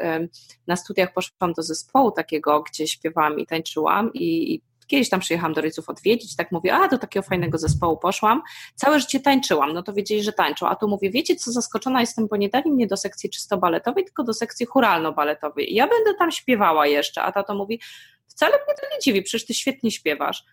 na 0.68 0.76
studiach 0.76 1.14
poszłam 1.14 1.54
do 1.54 1.64
zespołu 1.64 2.12
takiego, 2.12 2.64
gdzie 2.72 2.88
śpiewałam 2.88 3.40
i 3.40 3.46
tańczyłam 3.46 4.14
i, 4.14 4.54
i 4.54 4.62
Kiedyś 4.88 5.10
tam 5.10 5.20
przyjechałam 5.20 5.54
do 5.54 5.62
rodziców 5.62 5.90
odwiedzić, 5.90 6.36
tak 6.36 6.52
mówię, 6.52 6.74
a 6.74 6.88
do 6.88 6.98
takiego 6.98 7.24
fajnego 7.24 7.58
zespołu 7.58 7.98
poszłam. 7.98 8.42
Całe 8.76 9.00
życie 9.00 9.20
tańczyłam, 9.20 9.74
no 9.74 9.84
to 9.84 9.94
wiedzieli, 9.94 10.24
że 10.24 10.34
tańczą. 10.34 10.68
A 10.68 10.76
tu 10.76 10.88
mówię, 10.88 11.12
wiecie 11.12 11.36
co, 11.36 11.52
zaskoczona 11.52 12.02
jestem, 12.02 12.28
bo 12.28 12.36
nie 12.38 12.50
dali 12.50 12.72
mnie 12.72 12.88
do 12.88 12.98
sekcji 12.98 13.30
czysto 13.30 13.58
baletowej, 13.58 14.06
tylko 14.06 14.24
do 14.24 14.34
sekcji 14.34 14.66
churalno-baletowej. 14.66 15.72
I 15.72 15.76
ja 15.76 15.88
będę 15.88 16.14
tam 16.20 16.32
śpiewała 16.32 16.88
jeszcze. 16.88 17.22
A 17.22 17.32
tato 17.32 17.56
mówi, 17.56 17.82
wcale 18.28 18.52
mnie 18.52 18.76
to 18.82 18.96
nie 18.96 19.00
dziwi, 19.00 19.22
przecież 19.22 19.48
ty 19.48 19.54
świetnie 19.54 19.92
śpiewasz. 19.92 20.44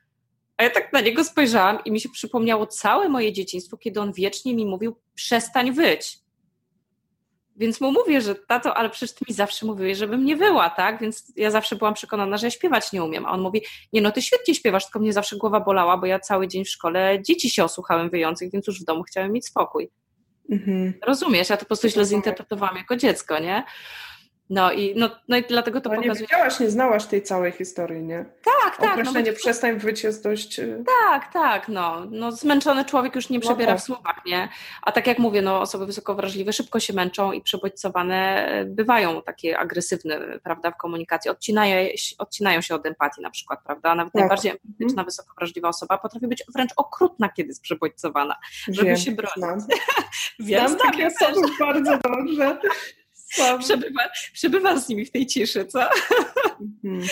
A 0.57 0.63
ja 0.63 0.71
tak 0.71 0.93
na 0.93 1.01
niego 1.01 1.25
spojrzałam 1.25 1.79
i 1.85 1.91
mi 1.91 2.01
się 2.01 2.09
przypomniało 2.09 2.67
całe 2.67 3.09
moje 3.09 3.33
dzieciństwo, 3.33 3.77
kiedy 3.77 4.01
on 4.01 4.13
wiecznie 4.13 4.55
mi 4.55 4.67
mówił, 4.67 4.97
przestań 5.15 5.73
wyć. 5.73 6.24
Więc 7.57 7.81
mu 7.81 7.93
mówię, 7.93 8.21
że 8.21 8.35
tato, 8.35 8.77
ale 8.77 8.91
przecież 8.91 9.15
ty 9.15 9.25
mi 9.29 9.35
zawsze 9.35 9.67
mówiłeś, 9.67 9.99
żebym 9.99 10.25
nie 10.25 10.37
wyła, 10.37 10.71
tak? 10.71 11.01
Więc 11.01 11.33
ja 11.37 11.51
zawsze 11.51 11.77
byłam 11.77 11.95
przekonana, 11.95 12.37
że 12.37 12.47
ja 12.47 12.51
śpiewać 12.51 12.93
nie 12.93 13.05
umiem. 13.05 13.27
A 13.27 13.31
on 13.31 13.41
mówi, 13.41 13.63
nie 13.93 14.01
no, 14.01 14.13
ty 14.13 14.23
świetnie 14.23 14.55
śpiewasz, 14.55 14.85
tylko 14.85 14.99
mnie 14.99 15.13
zawsze 15.13 15.37
głowa 15.37 15.61
bolała, 15.61 15.97
bo 15.97 16.07
ja 16.07 16.19
cały 16.19 16.49
dzień 16.49 16.65
w 16.65 16.69
szkole 16.69 17.19
dzieci 17.23 17.51
się 17.51 17.65
osłuchałem 17.65 18.11
wyjących, 18.11 18.53
więc 18.53 18.67
już 18.67 18.81
w 18.81 18.85
domu 18.85 19.03
chciałem 19.03 19.33
mieć 19.33 19.47
spokój. 19.47 19.91
Mhm. 20.51 20.95
Rozumiesz? 21.07 21.51
Ja 21.51 21.57
to 21.57 21.61
po 21.61 21.67
prostu 21.67 21.89
źle 21.89 22.05
zinterpretowałam 22.05 22.77
jako 22.77 22.97
dziecko, 22.97 23.39
nie? 23.39 23.65
No 24.51 24.73
i, 24.73 24.95
no, 24.97 25.11
no 25.29 25.37
i 25.37 25.43
dlatego 25.43 25.81
to 25.81 25.89
no 25.89 25.97
pokazuje. 25.97 26.15
Nie 26.15 26.21
wiedziałaś, 26.21 26.61
nie 26.61 26.71
znałaś 26.71 27.07
tej 27.07 27.23
całej 27.23 27.53
historii, 27.53 28.03
nie? 28.03 28.25
Tak, 28.45 28.77
tak. 28.77 28.93
Określenie 28.93 29.31
no, 29.31 29.37
przestań 29.37 29.79
wyć 29.79 30.05
jest 30.05 30.25
dość... 30.25 30.59
Y, 30.59 30.85
tak, 31.01 31.33
tak, 31.33 31.69
no. 31.69 32.07
no. 32.11 32.33
Zmęczony 32.33 32.85
człowiek 32.85 33.15
już 33.15 33.31
nie 33.31 33.39
no 33.39 33.43
przebiera 33.43 33.73
no, 33.73 33.79
w 33.79 33.83
słowach, 33.83 34.23
nie? 34.27 34.49
A 34.83 34.93
tak 34.93 35.07
jak 35.07 35.19
mówię, 35.19 35.43
no 35.43 35.61
osoby 35.61 35.87
wysoko 35.87 36.15
wrażliwe 36.15 36.53
szybko 36.53 36.81
się 36.81 36.93
męczą 36.93 37.33
i 37.33 37.41
przebodźcowane 37.41 38.49
e, 38.49 38.65
bywają 38.65 39.23
takie 39.23 39.59
agresywne, 39.59 40.39
prawda, 40.43 40.71
w 40.71 40.77
komunikacji. 40.77 41.31
Odcinają, 41.31 41.89
odcinają 42.19 42.61
się 42.61 42.75
od 42.75 42.87
empatii 42.87 43.23
na 43.23 43.31
przykład, 43.31 43.61
prawda? 43.65 43.95
Nawet 43.95 44.13
tak. 44.13 44.21
najbardziej 44.21 44.53
empatyczna, 44.53 44.87
mhm. 44.91 45.05
wysoko 45.05 45.35
wrażliwa 45.39 45.69
osoba 45.69 45.99
potrafi 45.99 46.27
być 46.27 46.45
wręcz 46.55 46.71
okrutna, 46.77 47.29
kiedy 47.29 47.49
jest 47.49 47.63
przebodźcowana, 47.63 48.37
żeby 48.69 48.97
się 48.97 49.13
bronić. 49.13 49.35
Znam. 49.37 49.59
Wiem, 50.39 50.69
znam 50.69 50.81
takie 50.81 51.07
osoby 51.07 51.49
bardzo 51.59 51.99
dobrze. 51.99 52.59
Przebywa, 53.59 54.03
przebywa 54.33 54.77
z 54.77 54.89
nimi 54.89 55.05
w 55.05 55.11
tej 55.11 55.27
ciszy, 55.27 55.67
co? 55.67 55.81
Mhm. 56.85 57.09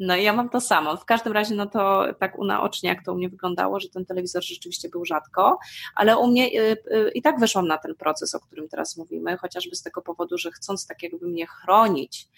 No 0.00 0.16
i 0.16 0.22
ja 0.22 0.32
mam 0.32 0.48
to 0.48 0.60
samo. 0.60 0.96
W 0.96 1.04
każdym 1.04 1.32
razie, 1.32 1.54
no 1.54 1.66
to 1.66 2.06
tak 2.18 2.38
unaocznie, 2.38 2.88
jak 2.88 3.04
to 3.04 3.12
u 3.12 3.16
mnie 3.16 3.28
wyglądało, 3.28 3.80
że 3.80 3.88
ten 3.88 4.06
telewizor 4.06 4.44
rzeczywiście 4.44 4.88
był 4.88 5.04
rzadko, 5.04 5.58
ale 5.94 6.18
u 6.18 6.26
mnie 6.26 6.46
y, 6.46 6.76
y, 6.92 7.10
i 7.14 7.22
tak 7.22 7.40
weszłam 7.40 7.68
na 7.68 7.78
ten 7.78 7.94
proces, 7.94 8.34
o 8.34 8.40
którym 8.40 8.68
teraz 8.68 8.96
mówimy, 8.96 9.36
chociażby 9.36 9.76
z 9.76 9.82
tego 9.82 10.02
powodu, 10.02 10.38
że 10.38 10.50
chcąc 10.50 10.86
tak 10.86 11.02
jakby 11.02 11.26
mnie 11.26 11.46
chronić 11.46 12.28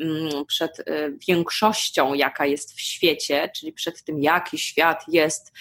mm, 0.00 0.46
przed 0.46 0.78
y, 0.78 1.18
większością, 1.28 2.14
jaka 2.14 2.46
jest 2.46 2.72
w 2.72 2.80
świecie, 2.80 3.50
czyli 3.56 3.72
przed 3.72 4.02
tym, 4.02 4.22
jaki 4.22 4.58
świat 4.58 5.04
jest 5.08 5.52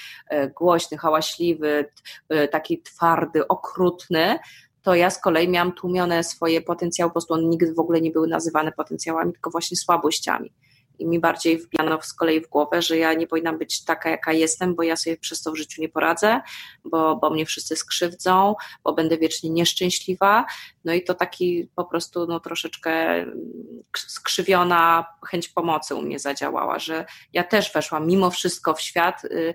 głośny, 0.56 0.98
hałaśliwy, 0.98 1.86
taki 2.52 2.82
twardy, 2.82 3.48
okrutny, 3.48 4.40
to 4.86 4.96
ja 4.96 5.10
z 5.10 5.22
kolei 5.22 5.48
miałam 5.50 5.72
tłumione 5.72 6.24
swoje 6.24 6.62
potencjały, 6.62 7.10
po 7.10 7.14
prostu 7.14 7.34
one 7.34 7.44
nigdy 7.44 7.74
w 7.74 7.80
ogóle 7.80 8.02
nie 8.02 8.12
były 8.12 8.28
nazywane 8.28 8.72
potencjałami, 8.72 9.34
tylko 9.34 9.50
właśnie 9.50 9.78
słabościami 9.78 10.54
i 11.00 11.08
mi 11.08 11.20
bardziej 11.20 11.58
wbijano 11.58 12.02
z 12.02 12.14
kolei 12.14 12.42
w 12.42 12.48
głowę, 12.48 12.82
że 12.82 12.98
ja 12.98 13.14
nie 13.14 13.28
powinnam 13.28 13.58
być 13.58 13.84
taka, 13.84 14.10
jaka 14.10 14.34
jestem, 14.34 14.76
bo 14.76 14.84
ja 14.84 14.96
sobie 14.96 15.18
przez 15.18 15.42
to 15.42 15.52
w 15.52 15.56
życiu 15.56 15.82
nie 15.82 15.90
poradzę, 15.90 16.42
bo, 16.86 17.16
bo 17.16 17.30
mnie 17.30 17.46
wszyscy 17.46 17.76
skrzywdzą, 17.76 18.56
bo 18.84 18.94
będę 18.94 19.18
wiecznie 19.18 19.50
nieszczęśliwa. 19.50 20.46
No 20.86 20.94
i 20.94 21.04
to 21.04 21.14
taki 21.14 21.70
po 21.76 21.86
prostu 21.86 22.28
no, 22.28 22.40
troszeczkę 22.40 23.26
skrzywiona 23.98 25.06
chęć 25.26 25.48
pomocy 25.48 25.96
u 25.96 26.02
mnie 26.02 26.20
zadziałała, 26.20 26.80
że 26.80 27.06
ja 27.34 27.44
też 27.44 27.74
weszłam 27.74 28.08
mimo 28.08 28.32
wszystko 28.32 28.74
w 28.74 28.82
świat 28.82 29.26
y, 29.26 29.54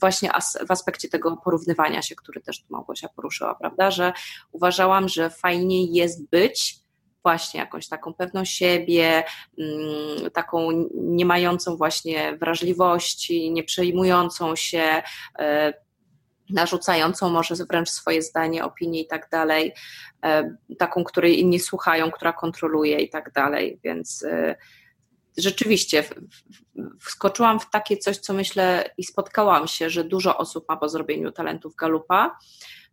właśnie 0.00 0.30
w 0.68 0.70
aspekcie 0.70 1.08
tego 1.08 1.36
porównywania 1.36 2.02
się, 2.02 2.14
który 2.14 2.40
też 2.40 2.64
Małgosia 2.70 3.08
poruszyła, 3.08 3.54
prawda, 3.54 3.90
że 3.90 4.12
uważałam, 4.52 5.08
że 5.08 5.30
fajniej 5.30 5.92
jest 5.92 6.28
być 6.28 6.79
właśnie 7.22 7.60
jakąś 7.60 7.88
taką 7.88 8.14
pewną 8.14 8.44
siebie, 8.44 9.24
mm, 9.58 10.30
taką 10.30 10.68
nie 10.94 11.24
mającą 11.24 11.76
właśnie 11.76 12.36
wrażliwości, 12.36 13.52
nie 13.52 13.64
przejmującą 13.64 14.56
się, 14.56 15.02
e, 15.38 15.72
narzucającą 16.50 17.30
może 17.30 17.54
wręcz 17.54 17.88
swoje 17.88 18.22
zdanie, 18.22 18.64
opinie 18.64 19.00
i 19.00 19.06
tak 19.06 19.28
dalej, 19.30 19.72
e, 20.24 20.56
taką, 20.78 21.04
której 21.04 21.40
inni 21.40 21.60
słuchają, 21.60 22.10
która 22.10 22.32
kontroluje 22.32 23.00
i 23.00 23.10
tak 23.10 23.32
dalej, 23.32 23.80
więc 23.84 24.22
e, 24.22 24.56
rzeczywiście 25.36 26.04
wskoczyłam 27.00 27.60
w 27.60 27.70
takie 27.70 27.96
coś, 27.96 28.16
co 28.16 28.32
myślę 28.32 28.90
i 28.98 29.04
spotkałam 29.04 29.68
się, 29.68 29.90
że 29.90 30.04
dużo 30.04 30.38
osób 30.38 30.68
ma 30.68 30.76
po 30.76 30.88
zrobieniu 30.88 31.32
talentów 31.32 31.76
Galupa, 31.76 32.38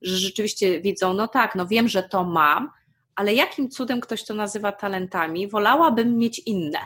że 0.02 0.18
rzeczywiście 0.18 0.82
widzą, 0.82 1.14
no 1.14 1.28
tak, 1.28 1.56
no 1.56 1.68
wiem, 1.68 1.88
że 1.88 2.04
to 2.04 2.24
mam, 2.24 2.72
ale 3.18 3.34
jakim 3.34 3.70
cudem 3.70 4.02
ktoś 4.02 4.26
to 4.26 4.34
nazywa 4.34 4.72
talentami? 4.72 5.48
Wolałabym 5.48 6.18
mieć 6.18 6.40
inne, 6.40 6.80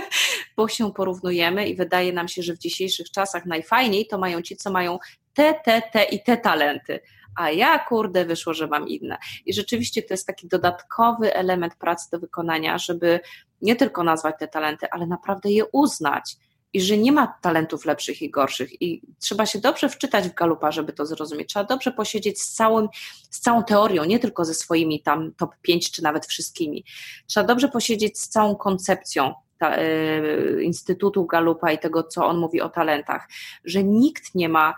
bo 0.56 0.68
się 0.68 0.92
porównujemy 0.92 1.68
i 1.68 1.76
wydaje 1.76 2.12
nam 2.12 2.28
się, 2.28 2.42
że 2.42 2.54
w 2.54 2.58
dzisiejszych 2.58 3.10
czasach 3.10 3.46
najfajniej 3.46 4.06
to 4.06 4.18
mają 4.18 4.42
ci, 4.42 4.56
co 4.56 4.70
mają 4.70 4.98
te, 5.34 5.54
te, 5.64 5.82
te 5.92 6.04
i 6.04 6.22
te 6.22 6.36
talenty. 6.36 7.00
A 7.36 7.50
ja, 7.50 7.78
kurde, 7.78 8.24
wyszło, 8.24 8.54
że 8.54 8.66
mam 8.66 8.88
inne. 8.88 9.18
I 9.46 9.54
rzeczywiście 9.54 10.02
to 10.02 10.14
jest 10.14 10.26
taki 10.26 10.48
dodatkowy 10.48 11.34
element 11.34 11.76
pracy 11.76 12.08
do 12.12 12.18
wykonania, 12.18 12.78
żeby 12.78 13.20
nie 13.62 13.76
tylko 13.76 14.04
nazwać 14.04 14.34
te 14.38 14.48
talenty, 14.48 14.86
ale 14.90 15.06
naprawdę 15.06 15.50
je 15.50 15.64
uznać 15.72 16.36
i 16.72 16.80
że 16.80 16.98
nie 16.98 17.12
ma 17.12 17.38
talentów 17.40 17.84
lepszych 17.84 18.22
i 18.22 18.30
gorszych 18.30 18.82
i 18.82 19.02
trzeba 19.18 19.46
się 19.46 19.58
dobrze 19.58 19.88
wczytać 19.88 20.28
w 20.28 20.34
galupa, 20.34 20.72
żeby 20.72 20.92
to 20.92 21.06
zrozumieć. 21.06 21.48
Trzeba 21.48 21.64
dobrze 21.64 21.92
posiedzieć 21.92 22.42
z, 22.42 22.52
całym, 22.52 22.88
z 23.30 23.40
całą 23.40 23.64
teorią, 23.64 24.04
nie 24.04 24.18
tylko 24.18 24.44
ze 24.44 24.54
swoimi 24.54 25.02
tam 25.02 25.32
top 25.34 25.50
5 25.62 25.90
czy 25.90 26.02
nawet 26.02 26.26
wszystkimi. 26.26 26.84
Trzeba 27.26 27.46
dobrze 27.46 27.68
posiedzieć 27.68 28.18
z 28.18 28.28
całą 28.28 28.56
koncepcją 28.56 29.34
ta, 29.58 29.78
y, 29.78 30.62
Instytutu 30.62 31.26
Galupa 31.26 31.72
i 31.72 31.78
tego, 31.78 32.02
co 32.02 32.26
on 32.26 32.38
mówi 32.38 32.60
o 32.60 32.68
talentach, 32.68 33.28
że 33.64 33.84
nikt 33.84 34.34
nie 34.34 34.48
ma 34.48 34.74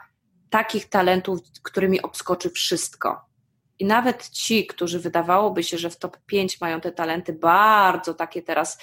takich 0.51 0.89
talentów, 0.89 1.41
którymi 1.63 2.03
obskoczy 2.03 2.51
wszystko 2.51 3.34
i 3.79 3.85
nawet 3.85 4.29
ci, 4.29 4.67
którzy 4.67 5.01
wydawałoby 5.01 5.63
się, 5.63 5.79
że 5.79 5.91
w 5.91 5.97
top 5.97 6.17
5 6.27 6.61
mają 6.61 6.81
te 6.81 6.93
talenty 6.93 7.33
bardzo 7.33 8.15
takie 8.15 8.43
teraz, 8.43 8.79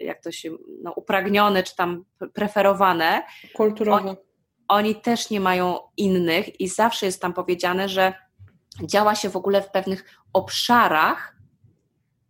jak 0.00 0.20
to 0.22 0.32
się, 0.32 0.50
no, 0.82 0.92
upragnione 0.92 1.62
czy 1.62 1.76
tam 1.76 2.04
preferowane, 2.34 3.22
kulturowe. 3.54 4.08
Oni, 4.08 4.16
oni 4.68 4.94
też 4.94 5.30
nie 5.30 5.40
mają 5.40 5.78
innych 5.96 6.60
i 6.60 6.68
zawsze 6.68 7.06
jest 7.06 7.22
tam 7.22 7.32
powiedziane, 7.32 7.88
że 7.88 8.14
działa 8.82 9.14
się 9.14 9.28
w 9.28 9.36
ogóle 9.36 9.62
w 9.62 9.70
pewnych 9.70 10.04
obszarach 10.32 11.36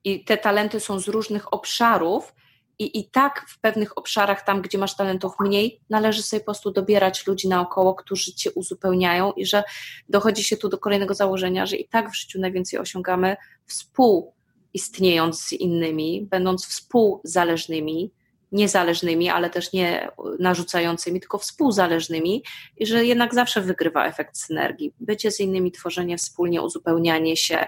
i 0.05 0.25
te 0.25 0.37
talenty 0.37 0.81
są 0.81 0.99
z 0.99 1.09
różnych 1.09 1.55
obszarów 1.55 2.35
I, 2.79 2.99
I 2.99 3.11
tak 3.11 3.47
w 3.49 3.61
pewnych 3.61 3.99
obszarach, 3.99 4.45
tam 4.45 4.63
gdzie 4.63 4.79
masz 4.79 4.97
talentów 4.97 5.33
mniej, 5.41 5.81
należy 5.91 6.23
sobie 6.23 6.41
po 6.41 6.45
prostu 6.45 6.71
dobierać 6.71 7.27
ludzi 7.27 7.49
naokoło, 7.49 7.95
którzy 7.95 8.35
cię 8.35 8.51
uzupełniają, 8.53 9.33
i 9.33 9.47
że 9.47 9.63
dochodzi 10.09 10.45
się 10.45 10.57
tu 10.57 10.69
do 10.69 10.79
kolejnego 10.79 11.15
założenia, 11.15 11.67
że 11.67 11.77
i 11.77 11.89
tak 11.89 12.11
w 12.11 12.17
życiu 12.17 12.41
najwięcej 12.41 12.79
osiągamy 12.79 13.37
współistniejąc 13.67 15.41
z 15.41 15.53
innymi, 15.53 16.27
będąc 16.31 16.67
współzależnymi, 16.67 18.11
niezależnymi, 18.53 19.29
ale 19.29 19.51
też 19.51 19.73
nie 19.73 20.09
narzucającymi, 20.39 21.21
tylko 21.21 21.39
współzależnymi 21.39 22.43
i 22.77 22.87
że 22.87 23.05
jednak 23.05 23.35
zawsze 23.35 23.61
wygrywa 23.61 24.07
efekt 24.07 24.39
synergii. 24.39 24.93
Bycie 25.01 25.31
z 25.31 25.41
innymi, 25.41 25.73
tworzenie 25.73 26.19
wspólnie, 26.19 26.63
uzupełnianie 26.63 27.37
się, 27.37 27.67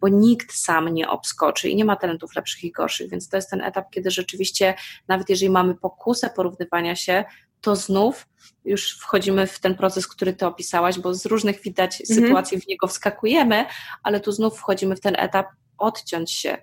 bo 0.00 0.08
nikt 0.08 0.54
sam 0.54 0.88
nie 0.88 1.08
obskoczy 1.08 1.68
i 1.68 1.76
nie 1.76 1.84
ma 1.84 1.96
talentów 1.96 2.36
lepszych 2.36 2.64
i 2.64 2.72
gorszych, 2.72 3.10
więc 3.10 3.28
to 3.28 3.36
jest 3.36 3.50
ten 3.50 3.60
etap, 3.60 3.90
kiedy 3.90 4.10
rzeczywiście, 4.10 4.74
nawet 5.08 5.28
jeżeli 5.28 5.50
mamy 5.50 5.74
pokusę 5.74 6.30
porównywania 6.30 6.96
się, 6.96 7.24
to 7.60 7.76
znów 7.76 8.26
już 8.64 8.98
wchodzimy 8.98 9.46
w 9.46 9.60
ten 9.60 9.74
proces, 9.74 10.08
który 10.08 10.32
ty 10.32 10.46
opisałaś, 10.46 10.98
bo 10.98 11.14
z 11.14 11.26
różnych 11.26 11.62
widać 11.62 12.00
mhm. 12.00 12.20
sytuacji 12.20 12.60
w 12.60 12.68
niego 12.68 12.86
wskakujemy, 12.86 13.64
ale 14.02 14.20
tu 14.20 14.32
znów 14.32 14.58
wchodzimy 14.58 14.96
w 14.96 15.00
ten 15.00 15.14
etap 15.18 15.46
odciąć 15.78 16.32
się, 16.32 16.58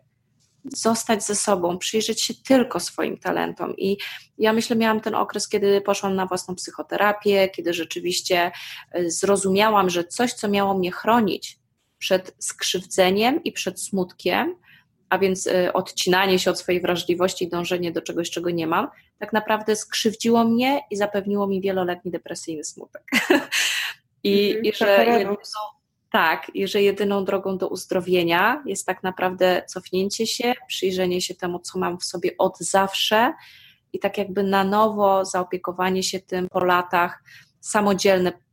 zostać 0.74 1.24
ze 1.24 1.36
sobą, 1.36 1.78
przyjrzeć 1.78 2.22
się 2.22 2.34
tylko 2.34 2.80
swoim 2.80 3.18
talentom. 3.18 3.74
I 3.78 3.98
ja 4.38 4.54
myślę, 4.54 4.76
miałam 4.76 5.02
ten 5.02 5.16
okres, 5.16 5.48
kiedy 5.48 5.82
poszłam 5.82 6.16
na 6.16 6.26
własną 6.26 6.56
psychoterapię, 6.56 7.50
kiedy 7.50 7.74
rzeczywiście 7.74 8.52
e, 8.92 9.10
zrozumiałam, 9.10 9.90
że 9.90 10.04
coś, 10.04 10.34
co 10.34 10.48
miało 10.48 10.78
mnie 10.78 10.92
chronić 10.92 11.60
przed 12.06 12.36
skrzywdzeniem 12.40 13.44
i 13.44 13.52
przed 13.52 13.82
smutkiem, 13.82 14.56
a 15.10 15.18
więc 15.18 15.48
e, 15.48 15.74
odcinanie 15.74 16.40
się 16.40 16.52
od 16.52 16.60
swojej 16.60 16.82
wrażliwości 16.82 17.46
i 17.46 17.50
dążenie 17.50 17.92
do 17.92 18.02
czegoś, 18.02 18.30
czego 18.30 18.50
nie 18.50 18.68
mam, 18.68 18.88
tak 19.20 19.34
naprawdę 19.34 19.76
skrzywdziło 19.76 20.44
mnie 20.44 20.82
i 20.92 20.96
zapewniło 20.96 21.48
mi 21.48 21.62
wieloletni 21.62 22.12
depresyjny 22.12 22.64
smutek. 22.64 23.04
I, 24.24 24.48
mhm, 24.48 24.66
i 24.66 24.74
że 24.74 25.06
jedną, 25.06 25.36
tak, 26.12 26.52
i 26.54 26.68
że 26.68 26.82
jedyną 26.82 27.26
drogą 27.26 27.58
do 27.58 27.68
uzdrowienia 27.68 28.64
jest 28.66 28.86
tak 28.86 29.04
naprawdę 29.04 29.64
cofnięcie 29.68 30.28
się, 30.28 30.54
przyjrzenie 30.68 31.22
się 31.22 31.36
temu, 31.36 31.60
co 31.60 31.80
mam 31.80 32.00
w 32.00 32.04
sobie 32.04 32.32
od 32.38 32.60
zawsze 32.60 33.34
i 33.94 34.00
tak 34.00 34.18
jakby 34.18 34.44
na 34.44 34.64
nowo 34.64 35.26
zaopiekowanie 35.26 36.04
się 36.04 36.20
tym 36.20 36.48
po 36.50 36.66
latach, 36.66 37.24
samodzielne 37.62 38.45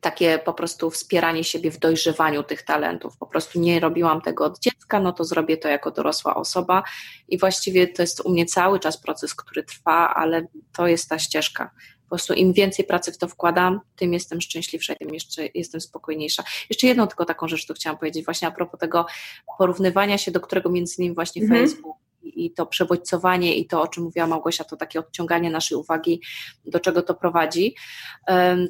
takie 0.00 0.38
po 0.38 0.54
prostu 0.54 0.90
wspieranie 0.90 1.44
siebie 1.44 1.70
w 1.70 1.78
dojrzewaniu 1.78 2.42
tych 2.42 2.62
talentów. 2.62 3.16
Po 3.18 3.26
prostu 3.26 3.60
nie 3.60 3.80
robiłam 3.80 4.20
tego 4.20 4.44
od 4.44 4.58
dziecka, 4.58 5.00
no 5.00 5.12
to 5.12 5.24
zrobię 5.24 5.56
to 5.56 5.68
jako 5.68 5.90
dorosła 5.90 6.34
osoba 6.34 6.82
i 7.28 7.38
właściwie 7.38 7.88
to 7.88 8.02
jest 8.02 8.20
u 8.20 8.30
mnie 8.30 8.46
cały 8.46 8.80
czas 8.80 9.02
proces, 9.02 9.34
który 9.34 9.62
trwa, 9.62 10.14
ale 10.14 10.46
to 10.76 10.86
jest 10.86 11.08
ta 11.08 11.18
ścieżka 11.18 11.70
po 12.12 12.16
prostu 12.16 12.34
im 12.34 12.52
więcej 12.52 12.84
pracy 12.84 13.12
w 13.12 13.18
to 13.18 13.28
wkładam, 13.28 13.80
tym 13.96 14.12
jestem 14.12 14.40
szczęśliwsza, 14.40 14.94
tym 14.94 15.14
jeszcze 15.14 15.42
jestem 15.54 15.80
spokojniejsza. 15.80 16.44
Jeszcze 16.70 16.86
jedną 16.86 17.06
tylko 17.06 17.24
taką 17.24 17.48
rzecz 17.48 17.66
tu 17.66 17.74
chciałam 17.74 17.98
powiedzieć, 17.98 18.24
właśnie 18.24 18.48
a 18.48 18.50
propos 18.50 18.80
tego 18.80 19.06
porównywania 19.58 20.18
się, 20.18 20.30
do 20.30 20.40
którego 20.40 20.70
między 20.70 20.94
innymi 20.98 21.14
właśnie 21.14 21.42
mhm. 21.42 21.60
Facebook 21.60 21.96
i 22.22 22.50
to 22.50 22.66
przebodźcowanie 22.66 23.56
i 23.56 23.66
to, 23.66 23.82
o 23.82 23.88
czym 23.88 24.04
mówiła 24.04 24.26
Małgosia, 24.26 24.64
to 24.64 24.76
takie 24.76 25.00
odciąganie 25.00 25.50
naszej 25.50 25.78
uwagi, 25.78 26.22
do 26.64 26.80
czego 26.80 27.02
to 27.02 27.14
prowadzi, 27.14 27.74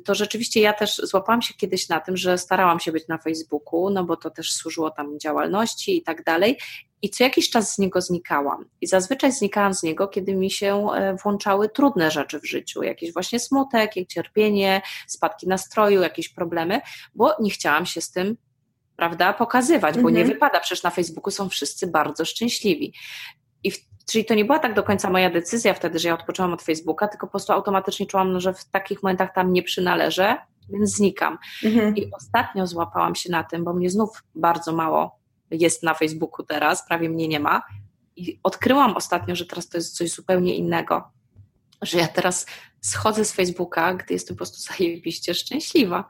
to 0.05 0.15
rzeczywiście 0.15 0.61
ja 0.61 0.73
też 0.73 0.97
złapałam 0.97 1.43
się 1.43 1.55
kiedyś 1.55 1.89
na 1.89 2.01
tym, 2.01 2.17
że 2.17 2.39
starałam 2.39 2.81
się 2.81 2.93
być 2.93 3.09
na 3.09 3.19
Facebooku, 3.19 3.91
no 3.91 4.05
bo 4.05 4.17
to 4.17 4.31
też 4.31 4.53
służyło 4.53 4.91
tam 4.91 5.19
działalności 5.19 5.97
i 5.97 6.03
tak 6.03 6.25
dalej 6.25 6.59
i 7.03 7.11
co 7.11 7.25
jakiś 7.25 7.51
czas 7.51 7.75
z 7.75 7.79
niego 7.79 8.01
znikałam. 8.01 8.65
I 8.81 8.87
zazwyczaj 8.87 9.33
znikałam 9.33 9.75
z 9.75 9.83
niego, 9.83 10.09
kiedy 10.09 10.35
mi 10.35 10.51
się 10.51 10.87
e, 10.95 11.17
włączały 11.23 11.69
trudne 11.69 12.11
rzeczy 12.11 12.41
w 12.41 12.47
życiu, 12.47 12.83
jakiś 12.83 13.13
właśnie 13.13 13.41
smutek, 13.41 13.97
jakieś 13.97 14.15
cierpienie, 14.15 14.83
spadki 15.07 15.49
nastroju, 15.49 16.01
jakieś 16.01 16.29
problemy, 16.29 16.81
bo 17.15 17.35
nie 17.41 17.51
chciałam 17.51 17.87
się 17.87 18.01
z 18.01 18.11
tym 18.11 18.37
prawda, 18.97 19.33
pokazywać, 19.33 19.99
bo 19.99 20.11
nie 20.11 20.21
mhm. 20.21 20.29
wypada, 20.29 20.61
przecież 20.61 20.83
na 20.83 20.91
Facebooku 20.91 21.31
są 21.31 21.49
wszyscy 21.49 21.87
bardzo 21.87 22.25
szczęśliwi. 22.25 22.93
I 23.65 23.71
w, 23.71 23.79
czyli 24.07 24.25
to 24.25 24.35
nie 24.35 24.45
była 24.45 24.59
tak 24.59 24.75
do 24.75 24.83
końca 24.83 25.11
moja 25.11 25.31
decyzja 25.31 25.75
wtedy, 25.75 25.99
że 25.99 26.09
ja 26.09 26.15
odpoczęłam 26.15 26.53
od 26.53 26.63
Facebooka, 26.63 27.09
tylko 27.09 27.27
po 27.27 27.31
prostu 27.31 27.53
automatycznie 27.53 28.07
czułam, 28.07 28.33
no, 28.33 28.41
że 28.41 28.55
w 28.55 28.65
takich 28.65 29.03
momentach 29.03 29.35
tam 29.35 29.53
nie 29.53 29.63
przynależę, 29.63 30.37
więc 30.69 30.97
znikam. 30.97 31.39
Mhm. 31.65 31.97
I 31.97 32.11
ostatnio 32.13 32.67
złapałam 32.67 33.15
się 33.15 33.31
na 33.31 33.45
tym, 33.45 33.65
bo 33.65 33.73
mnie 33.73 33.91
znów 33.91 34.23
bardzo 34.35 34.73
mało 34.73 35.23
jest 35.51 35.83
na 35.83 35.95
Facebooku 35.95 36.47
teraz, 36.47 36.87
prawie 36.89 37.09
mnie 37.09 37.29
nie 37.29 37.41
ma. 37.41 37.63
I 38.17 38.41
odkryłam 38.43 38.97
ostatnio, 38.97 39.37
że 39.37 39.47
teraz 39.47 39.69
to 39.69 39.79
jest 39.79 39.97
coś 39.97 40.11
zupełnie 40.11 40.57
innego. 40.57 41.11
Że 41.83 41.99
ja 41.99 42.09
teraz 42.09 42.47
schodzę 42.81 43.25
z 43.25 43.33
Facebooka, 43.33 43.95
gdy 43.95 44.15
jestem 44.15 44.37
po 44.37 44.39
prostu 44.39 44.73
zajebiście 44.73 45.35
szczęśliwa 45.35 46.05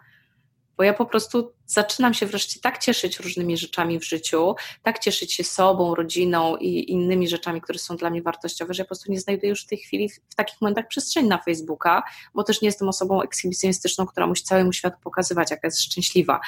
bo 0.77 0.85
ja 0.85 0.95
po 0.95 1.07
prostu 1.07 1.53
zaczynam 1.67 2.15
się 2.15 2.27
wreszcie 2.27 2.61
tak 2.61 2.79
cieszyć 2.79 3.21
różnymi 3.21 3.57
rzeczami 3.57 3.99
w 3.99 4.05
życiu, 4.05 4.55
tak 4.83 4.99
cieszyć 4.99 5.33
się 5.33 5.45
sobą, 5.45 5.95
rodziną 5.95 6.57
i 6.57 6.91
innymi 6.91 7.29
rzeczami, 7.29 7.61
które 7.61 7.79
są 7.79 7.97
dla 7.97 8.11
mnie 8.11 8.23
wartościowe, 8.23 8.75
że 8.75 8.81
ja 8.81 8.85
po 8.85 8.89
prostu 8.89 9.13
nie 9.13 9.21
znajduję 9.21 9.51
już 9.51 9.65
w 9.65 9.69
tej 9.69 9.79
chwili 9.79 10.09
w 10.09 10.35
takich 10.35 10.61
momentach 10.61 10.89
przestrzeni 10.89 11.29
na 11.29 11.39
Facebooka, 11.39 12.03
bo 12.35 12.45
też 12.45 12.63
nie 12.63 12.69
jestem 12.69 12.89
osobą 12.89 13.23
ekshibicjonistyczną, 13.23 14.07
która 14.07 14.27
musi 14.27 14.43
całemu 14.43 14.73
światu 14.73 14.97
pokazywać, 15.03 15.51
jaka 15.51 15.67
jest 15.67 15.83
szczęśliwa. 15.83 16.41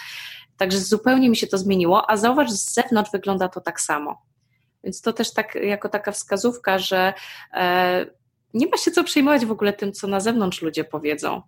Także 0.57 0.79
zupełnie 0.79 1.31
mi 1.31 1.37
się 1.37 1.47
to 1.47 1.59
zmieniło, 1.59 2.11
a 2.11 2.17
zauważ, 2.17 2.51
z 2.51 2.75
zewnątrz 2.75 3.11
wygląda 3.11 3.49
to 3.49 3.61
tak 3.61 3.81
samo. 3.81 4.23
Więc 4.85 5.01
to 5.01 5.13
też 5.13 5.33
tak 5.33 5.55
jako 5.55 5.89
taka 5.89 6.13
wskazówka, 6.13 6.79
że 6.79 7.15
e, 7.53 8.07
nie 8.55 8.67
ma 8.67 8.77
się 8.77 8.91
co 8.91 9.05
przejmować 9.05 9.47
w 9.47 9.53
ogóle 9.53 9.73
tym, 9.73 9.93
co 9.93 10.07
na 10.07 10.21
zewnątrz 10.21 10.63
ludzie 10.63 10.85
powiedzą 10.85 11.43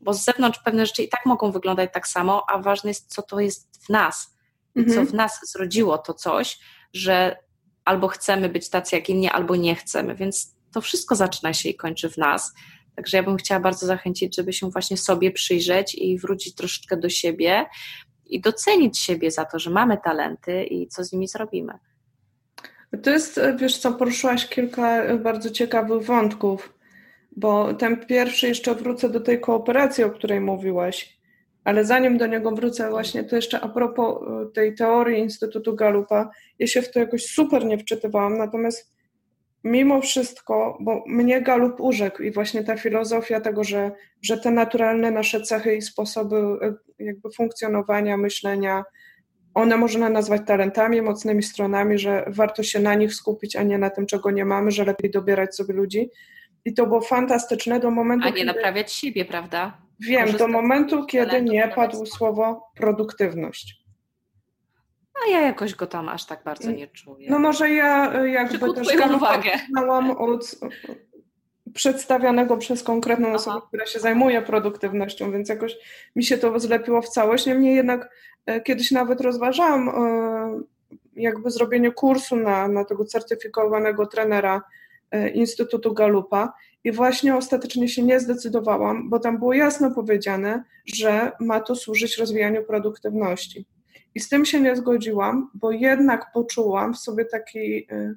bo 0.00 0.14
z 0.14 0.24
zewnątrz 0.24 0.58
pewne 0.58 0.86
rzeczy 0.86 1.02
i 1.02 1.08
tak 1.08 1.26
mogą 1.26 1.52
wyglądać 1.52 1.90
tak 1.92 2.08
samo, 2.08 2.44
a 2.50 2.58
ważne 2.58 2.90
jest, 2.90 3.14
co 3.14 3.22
to 3.22 3.40
jest 3.40 3.84
w 3.86 3.88
nas, 3.88 4.36
mhm. 4.76 4.96
co 5.06 5.10
w 5.10 5.14
nas 5.14 5.40
zrodziło 5.52 5.98
to 5.98 6.14
coś, 6.14 6.58
że 6.92 7.36
albo 7.84 8.08
chcemy 8.08 8.48
być 8.48 8.68
tacy 8.68 8.96
jak 8.96 9.08
inni, 9.08 9.28
albo 9.28 9.56
nie 9.56 9.74
chcemy, 9.74 10.14
więc 10.14 10.54
to 10.72 10.80
wszystko 10.80 11.16
zaczyna 11.16 11.52
się 11.52 11.68
i 11.68 11.74
kończy 11.74 12.10
w 12.10 12.18
nas. 12.18 12.52
Także 12.96 13.16
ja 13.16 13.22
bym 13.22 13.36
chciała 13.36 13.60
bardzo 13.60 13.86
zachęcić, 13.86 14.36
żeby 14.36 14.52
się 14.52 14.70
właśnie 14.70 14.96
sobie 14.96 15.30
przyjrzeć 15.30 15.94
i 15.94 16.18
wrócić 16.18 16.54
troszeczkę 16.54 16.96
do 16.96 17.08
siebie 17.08 17.66
i 18.26 18.40
docenić 18.40 18.98
siebie 18.98 19.30
za 19.30 19.44
to, 19.44 19.58
że 19.58 19.70
mamy 19.70 19.98
talenty 20.04 20.64
i 20.64 20.88
co 20.88 21.04
z 21.04 21.12
nimi 21.12 21.28
zrobimy. 21.28 21.72
To 23.02 23.10
jest, 23.10 23.40
wiesz 23.56 23.78
co, 23.78 23.92
poruszyłaś 23.92 24.46
kilka 24.46 25.14
bardzo 25.16 25.50
ciekawych 25.50 26.02
wątków. 26.02 26.77
Bo 27.38 27.74
ten 27.74 28.06
pierwszy 28.06 28.48
jeszcze 28.48 28.74
wrócę 28.74 29.08
do 29.08 29.20
tej 29.20 29.40
kooperacji, 29.40 30.04
o 30.04 30.10
której 30.10 30.40
mówiłaś, 30.40 31.18
ale 31.64 31.84
zanim 31.84 32.18
do 32.18 32.26
niego 32.26 32.50
wrócę 32.50 32.90
właśnie, 32.90 33.24
to 33.24 33.36
jeszcze 33.36 33.60
a 33.60 33.68
propos 33.68 34.22
e, 34.22 34.52
tej 34.52 34.74
teorii 34.74 35.18
Instytutu 35.18 35.76
Galupa, 35.76 36.30
ja 36.58 36.66
się 36.66 36.82
w 36.82 36.92
to 36.92 36.98
jakoś 36.98 37.26
super 37.26 37.64
nie 37.64 37.78
wczytywałam, 37.78 38.38
natomiast 38.38 38.92
mimo 39.64 40.00
wszystko, 40.00 40.78
bo 40.80 41.04
mnie 41.06 41.42
Galup 41.42 41.80
urzekł 41.80 42.22
i 42.22 42.30
właśnie 42.30 42.64
ta 42.64 42.76
filozofia 42.76 43.40
tego, 43.40 43.64
że, 43.64 43.90
że 44.22 44.38
te 44.38 44.50
naturalne 44.50 45.10
nasze 45.10 45.40
cechy 45.40 45.76
i 45.76 45.82
sposoby 45.82 46.36
e, 46.36 46.74
jakby 46.98 47.30
funkcjonowania, 47.30 48.16
myślenia, 48.16 48.84
one 49.54 49.76
można 49.76 50.08
nazwać 50.08 50.42
talentami, 50.46 51.02
mocnymi 51.02 51.42
stronami, 51.42 51.98
że 51.98 52.24
warto 52.26 52.62
się 52.62 52.80
na 52.80 52.94
nich 52.94 53.14
skupić, 53.14 53.56
a 53.56 53.62
nie 53.62 53.78
na 53.78 53.90
tym, 53.90 54.06
czego 54.06 54.30
nie 54.30 54.44
mamy, 54.44 54.70
że 54.70 54.84
lepiej 54.84 55.10
dobierać 55.10 55.56
sobie 55.56 55.74
ludzi. 55.74 56.10
I 56.68 56.74
to 56.74 56.86
było 56.86 57.00
fantastyczne 57.00 57.80
do 57.80 57.90
momentu. 57.90 58.26
A 58.26 58.30
nie 58.30 58.36
kiedy... 58.36 58.46
naprawiać 58.46 58.92
siebie, 58.92 59.24
prawda? 59.24 59.78
Wiem, 60.00 60.32
do 60.32 60.48
momentu, 60.48 61.06
kiedy 61.06 61.42
nie 61.42 61.68
padło 61.68 62.06
słowo 62.06 62.70
produktywność. 62.76 63.84
A 65.14 65.30
ja 65.30 65.40
jakoś 65.40 65.74
go 65.74 65.86
tam 65.86 66.08
aż 66.08 66.26
tak 66.26 66.44
bardzo 66.44 66.70
nie 66.70 66.86
czuję. 66.86 67.30
No 67.30 67.38
może 67.38 67.70
ja 67.70 68.12
e, 68.12 68.28
jakby 68.28 68.74
też 68.74 68.88
uwagę. 69.16 69.50
znałam 69.70 70.10
od 70.10 70.60
przedstawianego 71.74 72.56
przez 72.56 72.82
konkretną 72.82 73.32
osobę, 73.32 73.60
która 73.68 73.86
się 73.86 74.00
zajmuje 74.00 74.42
produktywnością, 74.42 75.32
więc 75.32 75.48
jakoś 75.48 75.76
mi 76.16 76.24
się 76.24 76.38
to 76.38 76.60
zlepiło 76.60 77.02
w 77.02 77.08
całość. 77.08 77.46
Niemniej 77.46 77.76
jednak 77.76 78.10
e, 78.46 78.60
kiedyś 78.60 78.90
nawet 78.90 79.20
rozważałam 79.20 79.88
e, 79.88 80.62
jakby 81.16 81.50
zrobienie 81.50 81.92
kursu 81.92 82.36
na, 82.36 82.68
na 82.68 82.84
tego 82.84 83.04
certyfikowanego 83.04 84.06
trenera 84.06 84.62
Instytutu 85.34 85.94
Galupa 85.94 86.52
i 86.84 86.92
właśnie 86.92 87.36
ostatecznie 87.36 87.88
się 87.88 88.02
nie 88.02 88.20
zdecydowałam, 88.20 89.10
bo 89.10 89.18
tam 89.18 89.38
było 89.38 89.54
jasno 89.54 89.90
powiedziane, 89.90 90.64
że 90.94 91.32
ma 91.40 91.60
to 91.60 91.76
służyć 91.76 92.18
rozwijaniu 92.18 92.64
produktywności. 92.64 93.66
I 94.14 94.20
z 94.20 94.28
tym 94.28 94.44
się 94.44 94.60
nie 94.60 94.76
zgodziłam, 94.76 95.50
bo 95.54 95.70
jednak 95.70 96.32
poczułam 96.34 96.94
w 96.94 96.98
sobie 96.98 97.24
taki, 97.24 97.86
e, 97.90 98.14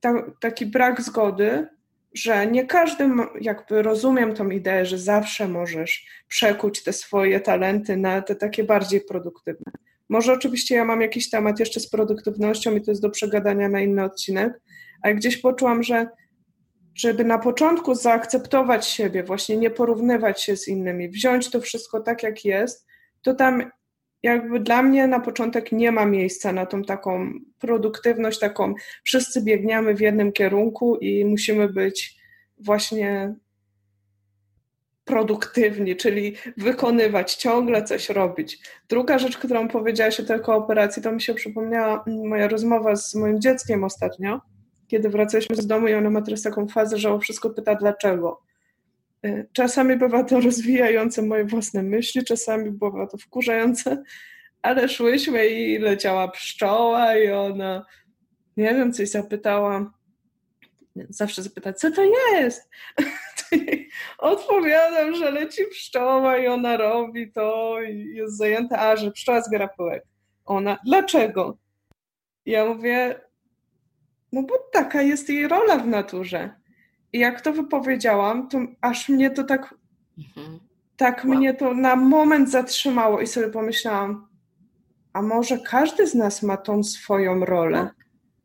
ta, 0.00 0.30
taki 0.40 0.66
brak 0.66 1.02
zgody, 1.02 1.66
że 2.14 2.46
nie 2.46 2.66
każdy 2.66 3.10
jakby 3.40 3.82
rozumiem 3.82 4.34
tą 4.34 4.50
ideę, 4.50 4.86
że 4.86 4.98
zawsze 4.98 5.48
możesz 5.48 6.06
przekuć 6.28 6.82
te 6.82 6.92
swoje 6.92 7.40
talenty 7.40 7.96
na 7.96 8.22
te 8.22 8.36
takie 8.36 8.64
bardziej 8.64 9.00
produktywne. 9.00 9.72
Może 10.08 10.32
oczywiście 10.32 10.74
ja 10.74 10.84
mam 10.84 11.00
jakiś 11.00 11.30
temat 11.30 11.60
jeszcze 11.60 11.80
z 11.80 11.90
produktywnością 11.90 12.76
i 12.76 12.82
to 12.82 12.90
jest 12.90 13.02
do 13.02 13.10
przegadania 13.10 13.68
na 13.68 13.80
inny 13.80 14.04
odcinek, 14.04 14.60
ale 15.06 15.14
gdzieś 15.14 15.36
poczułam, 15.36 15.82
że 15.82 16.08
żeby 16.94 17.24
na 17.24 17.38
początku 17.38 17.94
zaakceptować 17.94 18.86
siebie, 18.86 19.22
właśnie 19.22 19.56
nie 19.56 19.70
porównywać 19.70 20.42
się 20.42 20.56
z 20.56 20.68
innymi, 20.68 21.08
wziąć 21.08 21.50
to 21.50 21.60
wszystko 21.60 22.00
tak, 22.00 22.22
jak 22.22 22.44
jest, 22.44 22.86
to 23.22 23.34
tam 23.34 23.70
jakby 24.22 24.60
dla 24.60 24.82
mnie 24.82 25.06
na 25.06 25.20
początek 25.20 25.72
nie 25.72 25.92
ma 25.92 26.06
miejsca 26.06 26.52
na 26.52 26.66
tą 26.66 26.82
taką 26.82 27.32
produktywność, 27.58 28.38
taką 28.38 28.74
wszyscy 29.04 29.42
biegniemy 29.42 29.94
w 29.94 30.00
jednym 30.00 30.32
kierunku 30.32 30.96
i 30.96 31.24
musimy 31.24 31.68
być 31.68 32.16
właśnie 32.58 33.34
produktywni, 35.04 35.96
czyli 35.96 36.36
wykonywać, 36.56 37.34
ciągle 37.34 37.84
coś 37.84 38.08
robić. 38.08 38.58
Druga 38.88 39.18
rzecz, 39.18 39.38
którą 39.38 39.68
powiedziałaś 39.68 40.20
o 40.20 40.24
tej 40.24 40.40
kooperacji, 40.40 41.02
to 41.02 41.12
mi 41.12 41.22
się 41.22 41.34
przypomniała 41.34 42.04
moja 42.06 42.48
rozmowa 42.48 42.96
z 42.96 43.14
moim 43.14 43.40
dzieckiem 43.40 43.84
ostatnio, 43.84 44.40
kiedy 44.88 45.08
wracaliśmy 45.08 45.56
z 45.56 45.66
domu 45.66 45.88
i 45.88 45.94
ona 45.94 46.10
ma 46.10 46.22
teraz 46.22 46.42
taką 46.42 46.68
fazę, 46.68 46.98
że 46.98 47.12
o 47.12 47.18
wszystko 47.18 47.50
pyta 47.50 47.74
dlaczego. 47.74 48.42
Y, 49.26 49.48
czasami 49.52 49.96
bywa 49.96 50.24
to 50.24 50.40
rozwijające 50.40 51.22
moje 51.22 51.44
własne 51.44 51.82
myśli, 51.82 52.24
czasami 52.24 52.70
bywa 52.70 53.06
to 53.06 53.18
wkurzające, 53.18 54.02
ale 54.62 54.88
szłyśmy 54.88 55.46
i 55.46 55.78
leciała 55.78 56.28
pszczoła 56.28 57.16
i 57.16 57.30
ona, 57.30 57.86
nie 58.56 58.74
wiem, 58.74 58.92
coś 58.92 59.08
zapytała. 59.08 59.92
Zawsze 61.08 61.42
zapytać, 61.42 61.78
co 61.78 61.90
to 61.90 62.04
jest? 62.04 62.70
Odpowiadam, 64.18 65.14
że 65.14 65.30
leci 65.30 65.62
pszczoła 65.70 66.38
i 66.38 66.46
ona 66.46 66.76
robi 66.76 67.32
to 67.32 67.76
i 67.82 68.14
jest 68.14 68.36
zajęta, 68.36 68.78
a 68.78 68.96
że 68.96 69.10
pszczoła 69.10 69.42
zbiera 69.42 69.68
pyłek. 69.68 70.04
Ona, 70.44 70.78
dlaczego? 70.84 71.58
Ja 72.46 72.66
mówię, 72.66 73.20
no 74.36 74.42
bo 74.42 74.54
taka 74.72 75.02
jest 75.02 75.28
jej 75.28 75.48
rola 75.48 75.78
w 75.78 75.86
naturze. 75.86 76.50
I 77.12 77.18
jak 77.18 77.40
to 77.40 77.52
wypowiedziałam, 77.52 78.48
to 78.48 78.58
aż 78.80 79.08
mnie 79.08 79.30
to 79.30 79.44
tak, 79.44 79.74
mhm. 80.18 80.58
tak 80.96 81.24
wow. 81.24 81.34
mnie 81.34 81.54
to 81.54 81.74
na 81.74 81.96
moment 81.96 82.50
zatrzymało 82.50 83.20
i 83.20 83.26
sobie 83.26 83.48
pomyślałam, 83.48 84.28
a 85.12 85.22
może 85.22 85.58
każdy 85.58 86.06
z 86.06 86.14
nas 86.14 86.42
ma 86.42 86.56
tą 86.56 86.82
swoją 86.82 87.44
rolę. 87.44 87.78
Tak, 87.78 87.96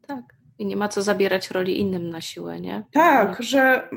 tak. 0.08 0.36
I 0.60 0.66
nie 0.66 0.76
ma 0.76 0.88
co 0.88 1.02
zabierać 1.02 1.52
roli 1.52 1.80
innym 1.80 2.10
na 2.10 2.22
siłę, 2.22 2.62
nie? 2.62 2.84
Tak, 2.92 3.28
mhm. 3.28 3.44
że, 3.44 3.90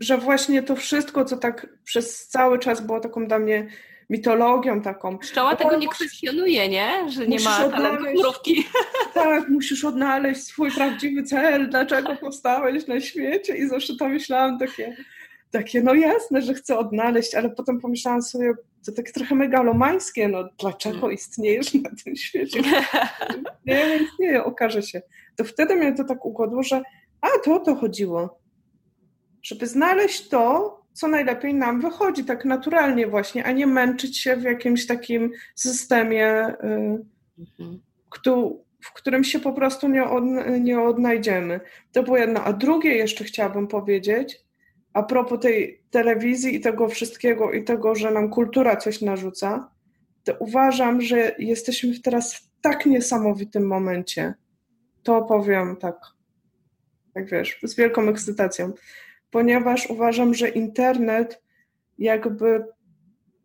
że 0.00 0.18
właśnie 0.18 0.62
to 0.62 0.76
wszystko, 0.76 1.24
co 1.24 1.36
tak 1.36 1.66
przez 1.84 2.28
cały 2.28 2.58
czas 2.58 2.80
było 2.86 3.00
taką 3.00 3.26
dla 3.26 3.38
mnie 3.38 3.68
mitologią 4.10 4.82
taką. 4.82 5.18
Pszczoła 5.18 5.56
tego 5.56 5.76
nie 5.76 5.88
kwestionuje, 5.88 6.68
nie? 6.68 7.10
Że 7.10 7.26
nie 7.26 7.40
ma 7.40 7.68
talentu 7.68 8.20
mrówki. 8.20 8.64
Tak, 9.14 9.48
musisz 9.48 9.84
odnaleźć 9.84 10.44
swój 10.44 10.70
prawdziwy 10.70 11.22
cel, 11.22 11.70
dlaczego 11.70 12.16
powstałeś 12.20 12.86
na 12.86 13.00
świecie 13.00 13.56
i 13.56 13.68
zawsze 13.68 13.96
to 13.96 14.08
myślałam 14.08 14.58
takie, 14.58 14.96
takie 15.50 15.82
no 15.82 15.94
jasne, 15.94 16.42
że 16.42 16.54
chcę 16.54 16.78
odnaleźć, 16.78 17.34
ale 17.34 17.50
potem 17.50 17.80
pomyślałam 17.80 18.22
sobie, 18.22 18.54
to 18.86 18.92
takie 18.92 19.12
trochę 19.12 19.34
megalomańskie, 19.34 20.28
no 20.28 20.48
dlaczego 20.58 20.98
hmm. 20.98 21.12
istniejesz 21.12 21.74
na 21.74 21.90
tym 22.04 22.16
świecie? 22.16 22.62
Nie, 23.66 23.96
istnieje, 23.96 24.44
okaże 24.44 24.82
się. 24.82 25.02
To 25.36 25.44
wtedy 25.44 25.76
mnie 25.76 25.94
to 25.94 26.04
tak 26.04 26.24
układło, 26.24 26.62
że 26.62 26.82
a, 27.20 27.28
to 27.44 27.54
o 27.54 27.60
to 27.60 27.74
chodziło. 27.74 28.40
Żeby 29.42 29.66
znaleźć 29.66 30.28
to, 30.28 30.77
co 30.98 31.08
najlepiej 31.08 31.54
nam 31.54 31.80
wychodzi, 31.80 32.24
tak 32.24 32.44
naturalnie 32.44 33.06
właśnie, 33.06 33.44
a 33.44 33.52
nie 33.52 33.66
męczyć 33.66 34.18
się 34.18 34.36
w 34.36 34.42
jakimś 34.42 34.86
takim 34.86 35.30
systemie, 35.54 36.48
y, 36.48 37.04
mhm. 37.38 37.80
w 38.80 38.92
którym 38.92 39.24
się 39.24 39.38
po 39.38 39.52
prostu 39.52 39.88
nie, 39.88 40.04
od, 40.04 40.24
nie 40.60 40.80
odnajdziemy. 40.80 41.60
To 41.92 42.02
było 42.02 42.16
jedno. 42.16 42.44
A 42.44 42.52
drugie 42.52 42.94
jeszcze 42.94 43.24
chciałabym 43.24 43.66
powiedzieć, 43.66 44.40
a 44.92 45.02
propos 45.02 45.40
tej 45.40 45.82
telewizji 45.90 46.54
i 46.54 46.60
tego 46.60 46.88
wszystkiego 46.88 47.52
i 47.52 47.64
tego, 47.64 47.94
że 47.94 48.10
nam 48.10 48.30
kultura 48.30 48.76
coś 48.76 49.00
narzuca, 49.00 49.70
to 50.24 50.34
uważam, 50.38 51.00
że 51.00 51.34
jesteśmy 51.38 52.00
teraz 52.00 52.34
w 52.34 52.48
tak 52.60 52.86
niesamowitym 52.86 53.66
momencie. 53.66 54.34
To 55.02 55.22
powiem 55.22 55.76
tak, 55.76 55.96
jak 57.14 57.30
wiesz, 57.30 57.58
z 57.62 57.76
wielką 57.76 58.08
ekscytacją 58.08 58.72
ponieważ 59.30 59.90
uważam, 59.90 60.34
że 60.34 60.48
internet 60.48 61.42
jakby 61.98 62.64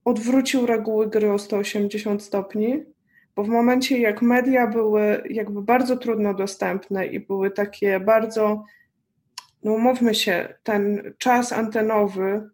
odwrócił 0.06 0.65
reguły 0.65 1.10
gry 1.10 1.32
o 1.32 1.39
180 1.39 2.24
stopni, 2.24 2.84
bo 3.36 3.43
w 3.43 3.48
momencie 3.48 4.00
jak 4.00 4.22
media 4.22 4.67
były 4.67 5.24
jakby 5.30 5.62
bardzo 5.62 5.98
trudno 5.98 6.34
dostępne 6.34 7.06
i 7.06 7.19
były 7.19 7.52
takie 7.52 8.00
bardzo, 8.00 8.63
no 9.63 9.74
umówmy 9.74 10.15
się, 10.15 10.54
ten 10.63 11.13
czas 11.17 11.54
antenowy, 11.54 12.50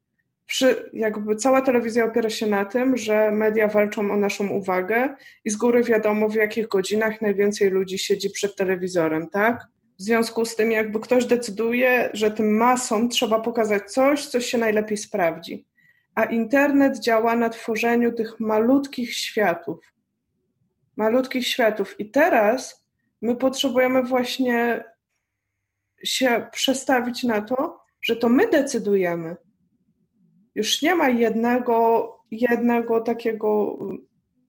przy, 0.45 0.89
jakby 0.93 1.35
cała 1.35 1.61
telewizja 1.61 2.05
opiera 2.05 2.29
się 2.29 2.47
na 2.47 2.65
tym, 2.65 2.97
że 2.97 3.31
media 3.31 3.67
walczą 3.67 4.11
o 4.11 4.17
naszą 4.17 4.49
uwagę 4.49 5.15
i 5.45 5.49
z 5.49 5.55
góry 5.55 5.83
wiadomo 5.83 6.29
w 6.29 6.35
jakich 6.35 6.67
godzinach 6.67 7.21
najwięcej 7.21 7.69
ludzi 7.69 7.99
siedzi 7.99 8.29
przed 8.29 8.55
telewizorem, 8.55 9.29
tak? 9.29 9.67
W 9.99 10.01
związku 10.01 10.45
z 10.45 10.55
tym, 10.55 10.71
jakby 10.71 10.99
ktoś 10.99 11.25
decyduje, 11.25 12.09
że 12.13 12.31
tym 12.31 12.57
masom 12.57 13.09
trzeba 13.09 13.39
pokazać 13.39 13.91
coś, 13.91 14.25
coś 14.25 14.45
się 14.45 14.57
najlepiej 14.57 14.97
sprawdzi. 14.97 15.67
A 16.15 16.25
internet 16.25 16.99
działa 16.99 17.35
na 17.35 17.49
tworzeniu 17.49 18.11
tych 18.11 18.39
malutkich 18.39 19.13
światów. 19.13 19.93
Malutkich 20.97 21.47
światów. 21.47 21.99
I 21.99 22.11
teraz 22.11 22.85
my 23.21 23.35
potrzebujemy 23.35 24.03
właśnie 24.03 24.83
się 26.03 26.47
przestawić 26.51 27.23
na 27.23 27.41
to, 27.41 27.79
że 28.01 28.15
to 28.15 28.29
my 28.29 28.47
decydujemy. 28.47 29.35
Już 30.55 30.81
nie 30.81 30.95
ma 30.95 31.09
jednego, 31.09 32.09
jednego 32.31 33.01
takiego 33.01 33.79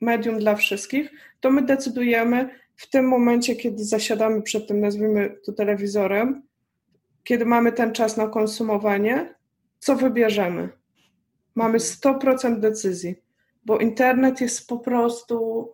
medium 0.00 0.38
dla 0.38 0.54
wszystkich, 0.54 1.10
to 1.40 1.50
my 1.50 1.62
decydujemy, 1.62 2.59
w 2.80 2.90
tym 2.90 3.08
momencie, 3.08 3.56
kiedy 3.56 3.84
zasiadamy 3.84 4.42
przed 4.42 4.68
tym, 4.68 4.80
nazwijmy 4.80 5.36
to 5.44 5.52
telewizorem, 5.52 6.42
kiedy 7.24 7.46
mamy 7.46 7.72
ten 7.72 7.92
czas 7.92 8.16
na 8.16 8.28
konsumowanie, 8.28 9.34
co 9.78 9.96
wybierzemy? 9.96 10.68
Mamy 11.54 11.78
100% 11.78 12.60
decyzji, 12.60 13.14
bo 13.64 13.78
internet 13.78 14.40
jest 14.40 14.68
po 14.68 14.78
prostu 14.78 15.68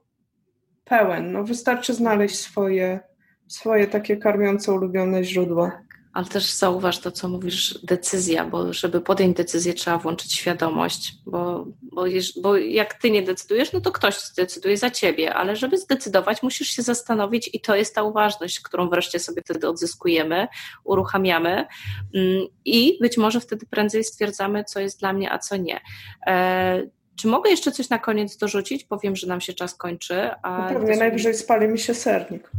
pełen. 0.84 1.32
No, 1.32 1.44
wystarczy 1.44 1.94
znaleźć 1.94 2.38
swoje, 2.38 3.00
swoje 3.48 3.86
takie 3.86 4.16
karmiące 4.16 4.72
ulubione 4.72 5.24
źródła 5.24 5.82
ale 6.16 6.26
też 6.26 6.52
zauważ 6.52 6.98
to, 6.98 7.10
co 7.10 7.28
mówisz, 7.28 7.78
decyzja, 7.82 8.44
bo 8.44 8.72
żeby 8.72 9.00
podjąć 9.00 9.36
decyzję, 9.36 9.74
trzeba 9.74 9.98
włączyć 9.98 10.32
świadomość, 10.32 11.14
bo, 11.26 11.66
bo, 11.82 12.04
bo 12.42 12.56
jak 12.56 12.94
ty 12.94 13.10
nie 13.10 13.22
decydujesz, 13.22 13.72
no 13.72 13.80
to 13.80 13.92
ktoś 13.92 14.20
zdecyduje 14.20 14.76
za 14.76 14.90
ciebie, 14.90 15.34
ale 15.34 15.56
żeby 15.56 15.78
zdecydować, 15.78 16.42
musisz 16.42 16.68
się 16.68 16.82
zastanowić 16.82 17.50
i 17.52 17.60
to 17.60 17.76
jest 17.76 17.94
ta 17.94 18.02
uważność, 18.02 18.60
którą 18.60 18.88
wreszcie 18.88 19.18
sobie 19.18 19.42
wtedy 19.42 19.68
odzyskujemy, 19.68 20.48
uruchamiamy 20.84 21.66
mm, 22.14 22.46
i 22.64 22.98
być 23.00 23.16
może 23.16 23.40
wtedy 23.40 23.66
prędzej 23.66 24.04
stwierdzamy, 24.04 24.64
co 24.64 24.80
jest 24.80 25.00
dla 25.00 25.12
mnie, 25.12 25.32
a 25.32 25.38
co 25.38 25.56
nie. 25.56 25.80
E, 26.26 26.82
czy 27.16 27.28
mogę 27.28 27.50
jeszcze 27.50 27.72
coś 27.72 27.88
na 27.88 27.98
koniec 27.98 28.36
dorzucić? 28.36 28.84
Powiem, 28.84 29.16
że 29.16 29.26
nam 29.26 29.40
się 29.40 29.52
czas 29.52 29.74
kończy. 29.74 30.30
A 30.42 30.72
no 30.72 30.80
pewnie, 30.80 30.96
najwyżej 30.96 31.34
spali 31.34 31.68
mi 31.68 31.78
się 31.78 31.94
sernik. 31.94 32.50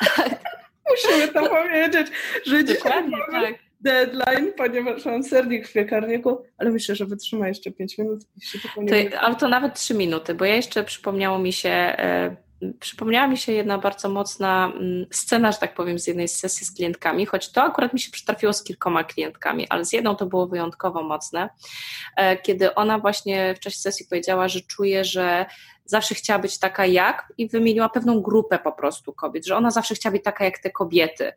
Musimy 0.90 1.28
to 1.28 1.48
powiedzieć, 1.56 2.06
że 2.46 2.64
dzisiaj 2.64 3.02
mamy 3.10 3.46
tak. 3.46 3.54
deadline, 3.80 4.52
ponieważ 4.56 5.04
mam 5.04 5.22
sernik 5.22 5.68
w 5.68 5.72
piekarniku, 5.72 6.44
ale 6.58 6.70
myślę, 6.70 6.94
że 6.94 7.06
wytrzyma 7.06 7.48
jeszcze 7.48 7.70
5 7.70 7.98
minut. 7.98 8.24
Jeśli 8.36 8.60
to, 9.10 9.20
ale 9.20 9.34
to 9.34 9.48
nawet 9.48 9.74
3 9.74 9.94
minuty, 9.94 10.34
bo 10.34 10.44
ja 10.44 10.54
jeszcze 10.56 10.84
przypomniało 10.84 11.38
mi 11.38 11.52
się, 11.52 11.70
e, 11.70 12.36
przypomniała 12.80 13.26
mi 13.26 13.36
się 13.36 13.52
jedna 13.52 13.78
bardzo 13.78 14.08
mocna 14.08 14.72
mm, 14.76 15.06
scena, 15.10 15.52
że 15.52 15.58
tak 15.58 15.74
powiem, 15.74 15.98
z 15.98 16.06
jednej 16.06 16.28
z 16.28 16.36
sesji 16.36 16.66
z 16.66 16.72
klientkami, 16.72 17.26
choć 17.26 17.52
to 17.52 17.62
akurat 17.62 17.92
mi 17.92 18.00
się 18.00 18.10
przytrafiło 18.10 18.52
z 18.52 18.64
kilkoma 18.64 19.04
klientkami, 19.04 19.68
ale 19.68 19.84
z 19.84 19.92
jedną 19.92 20.16
to 20.16 20.26
było 20.26 20.46
wyjątkowo 20.46 21.02
mocne, 21.02 21.48
e, 22.16 22.36
kiedy 22.36 22.74
ona 22.74 22.98
właśnie 22.98 23.54
w 23.54 23.60
czasie 23.60 23.78
sesji 23.78 24.06
powiedziała, 24.10 24.48
że 24.48 24.60
czuje, 24.60 25.04
że 25.04 25.46
zawsze 25.84 26.14
chciała 26.14 26.38
być 26.38 26.58
taka 26.58 26.86
jak 26.86 27.32
i 27.38 27.48
wymieniła 27.48 27.88
pewną 27.88 28.20
grupę 28.20 28.58
po 28.58 28.72
prostu 28.72 29.12
kobiet, 29.12 29.46
że 29.46 29.56
ona 29.56 29.70
zawsze 29.70 29.94
chciała 29.94 30.12
być 30.12 30.24
taka 30.24 30.44
jak 30.44 30.58
te 30.58 30.70
kobiety 30.70 31.32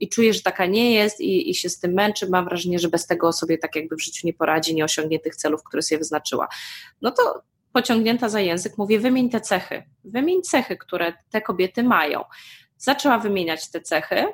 i 0.00 0.08
czuje, 0.08 0.32
że 0.32 0.42
taka 0.42 0.66
nie 0.66 0.94
jest 0.94 1.20
i, 1.20 1.50
i 1.50 1.54
się 1.54 1.68
z 1.68 1.78
tym 1.78 1.92
męczy, 1.92 2.28
mam 2.30 2.44
wrażenie, 2.44 2.78
że 2.78 2.88
bez 2.88 3.06
tego 3.06 3.32
sobie 3.32 3.58
tak 3.58 3.76
jakby 3.76 3.96
w 3.96 4.02
życiu 4.02 4.26
nie 4.26 4.34
poradzi, 4.34 4.74
nie 4.74 4.84
osiągnie 4.84 5.20
tych 5.20 5.36
celów, 5.36 5.62
które 5.62 5.82
sobie 5.82 5.98
wyznaczyła. 5.98 6.48
No 7.02 7.10
to 7.10 7.42
pociągnięta 7.72 8.28
za 8.28 8.40
język, 8.40 8.78
mówię, 8.78 9.00
wymień 9.00 9.30
te 9.30 9.40
cechy, 9.40 9.82
wymień 10.04 10.42
cechy, 10.42 10.76
które 10.76 11.12
te 11.30 11.40
kobiety 11.40 11.82
mają. 11.82 12.24
Zaczęła 12.78 13.18
wymieniać 13.18 13.70
te 13.70 13.80
cechy, 13.80 14.24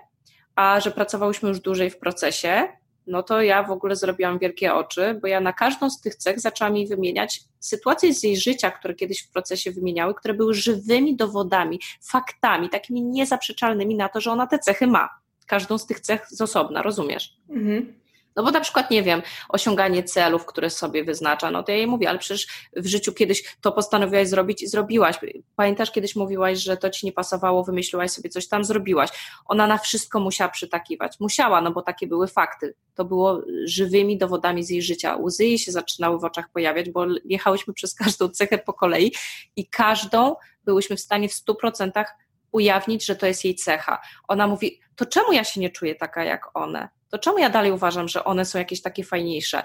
a 0.57 0.81
że 0.81 0.91
pracowałyśmy 0.91 1.49
już 1.49 1.61
dłużej 1.61 1.91
w 1.91 1.99
procesie, 1.99 2.69
no 3.09 3.23
to 3.23 3.43
ja 3.43 3.63
w 3.63 3.71
ogóle 3.71 3.97
zrobiłam 3.97 4.39
wielkie 4.39 4.75
oczy, 4.75 5.19
bo 5.23 5.29
ja 5.29 5.41
na 5.41 5.53
każdą 5.53 5.91
z 5.91 6.01
tych 6.01 6.15
cech 6.15 6.41
zaczęłam 6.41 6.77
jej 6.77 6.87
wymieniać 6.87 7.41
sytuacje 7.59 8.15
z 8.15 8.23
jej 8.23 8.37
życia, 8.37 8.71
które 8.71 8.95
kiedyś 8.95 9.23
w 9.23 9.31
procesie 9.31 9.73
wymieniały, 9.73 10.15
które 10.15 10.35
były 10.35 10.55
żywymi 10.55 11.17
dowodami, 11.17 11.81
faktami, 12.03 12.69
takimi 12.69 13.03
niezaprzeczalnymi 13.03 13.95
na 13.97 14.09
to, 14.09 14.21
że 14.21 14.31
ona 14.31 14.47
te 14.47 14.59
cechy 14.59 14.87
ma. 14.87 15.09
każdą 15.47 15.79
z 15.79 15.87
tych 15.87 16.01
cech 16.01 16.27
z 16.31 16.41
osobna, 16.41 16.83
rozumiesz? 16.83 17.37
Mhm. 17.51 17.95
No 18.39 18.45
bo 18.45 18.51
na 18.51 18.61
przykład, 18.61 18.91
nie 18.91 19.03
wiem, 19.03 19.23
osiąganie 19.49 20.05
celów, 20.05 20.47
które 20.47 20.71
sobie 20.71 21.05
wyznacza, 21.05 21.51
no 21.51 21.63
to 21.63 21.73
ja 21.73 21.79
jej 21.79 21.87
mówię, 21.87 22.11
ale 22.11 22.19
przecież 22.19 22.47
w 22.77 22.87
życiu 22.87 23.13
kiedyś 23.13 23.57
to 23.61 23.73
postanowiłaś 23.73 24.29
zrobić 24.29 24.63
i 24.63 24.69
zrobiłaś. 24.69 25.17
Pamiętasz, 25.57 25.91
kiedyś 25.91 26.17
mówiłaś, 26.17 26.59
że 26.59 26.77
to 26.77 26.91
ci 26.91 27.07
nie 27.07 27.13
pasowało, 27.13 27.65
wymyśliłaś 27.65 28.11
sobie 28.11 28.29
coś 28.29 28.49
tam, 28.49 28.65
zrobiłaś. 28.65 29.11
Ona 29.47 29.67
na 29.67 29.79
wszystko 29.79 30.21
musiała 30.21 30.51
przytakiwać. 30.51 31.21
Musiała, 31.21 31.61
no 31.61 31.71
bo 31.71 31.83
takie 31.83 32.07
były 32.07 32.29
fakty. 32.29 32.75
To 32.95 33.05
było 33.05 33.43
żywymi 33.65 34.19
dowodami 34.19 34.65
z 34.65 34.71
jej 34.71 34.83
życia. 34.83 35.17
Łzy 35.17 35.45
jej 35.45 35.59
się 35.59 35.73
zaczynały 35.73 36.19
w 36.19 36.25
oczach 36.25 36.49
pojawiać, 36.53 36.91
bo 36.91 37.07
jechałyśmy 37.25 37.75
przez 37.75 37.95
każdą 37.95 38.29
cechę 38.29 38.59
po 38.59 38.73
kolei 38.73 39.13
i 39.57 39.67
każdą 39.67 40.37
byłyśmy 40.65 40.97
w 40.97 41.01
stanie 41.01 41.29
w 41.29 41.33
stu 41.33 41.55
procentach 41.55 42.15
ujawnić, 42.53 43.07
że 43.07 43.17
to 43.17 43.27
jest 43.27 43.45
jej 43.45 43.55
cecha. 43.55 44.01
Ona 44.29 44.47
mówi, 44.47 44.81
to 44.97 45.07
czemu 45.07 45.33
ja 45.33 45.45
się 45.45 45.61
nie 45.61 45.71
czuję 45.71 45.95
taka 45.95 46.25
jak 46.25 46.57
one? 46.57 46.98
To 47.09 47.19
czemu 47.19 47.39
ja 47.39 47.51
dalej 47.51 47.73
uważam, 47.73 48.09
że 48.09 48.25
one 48.25 48.45
są 48.45 48.59
jakieś 48.59 48.83
takie 48.83 49.05
fajniejsze? 49.05 49.63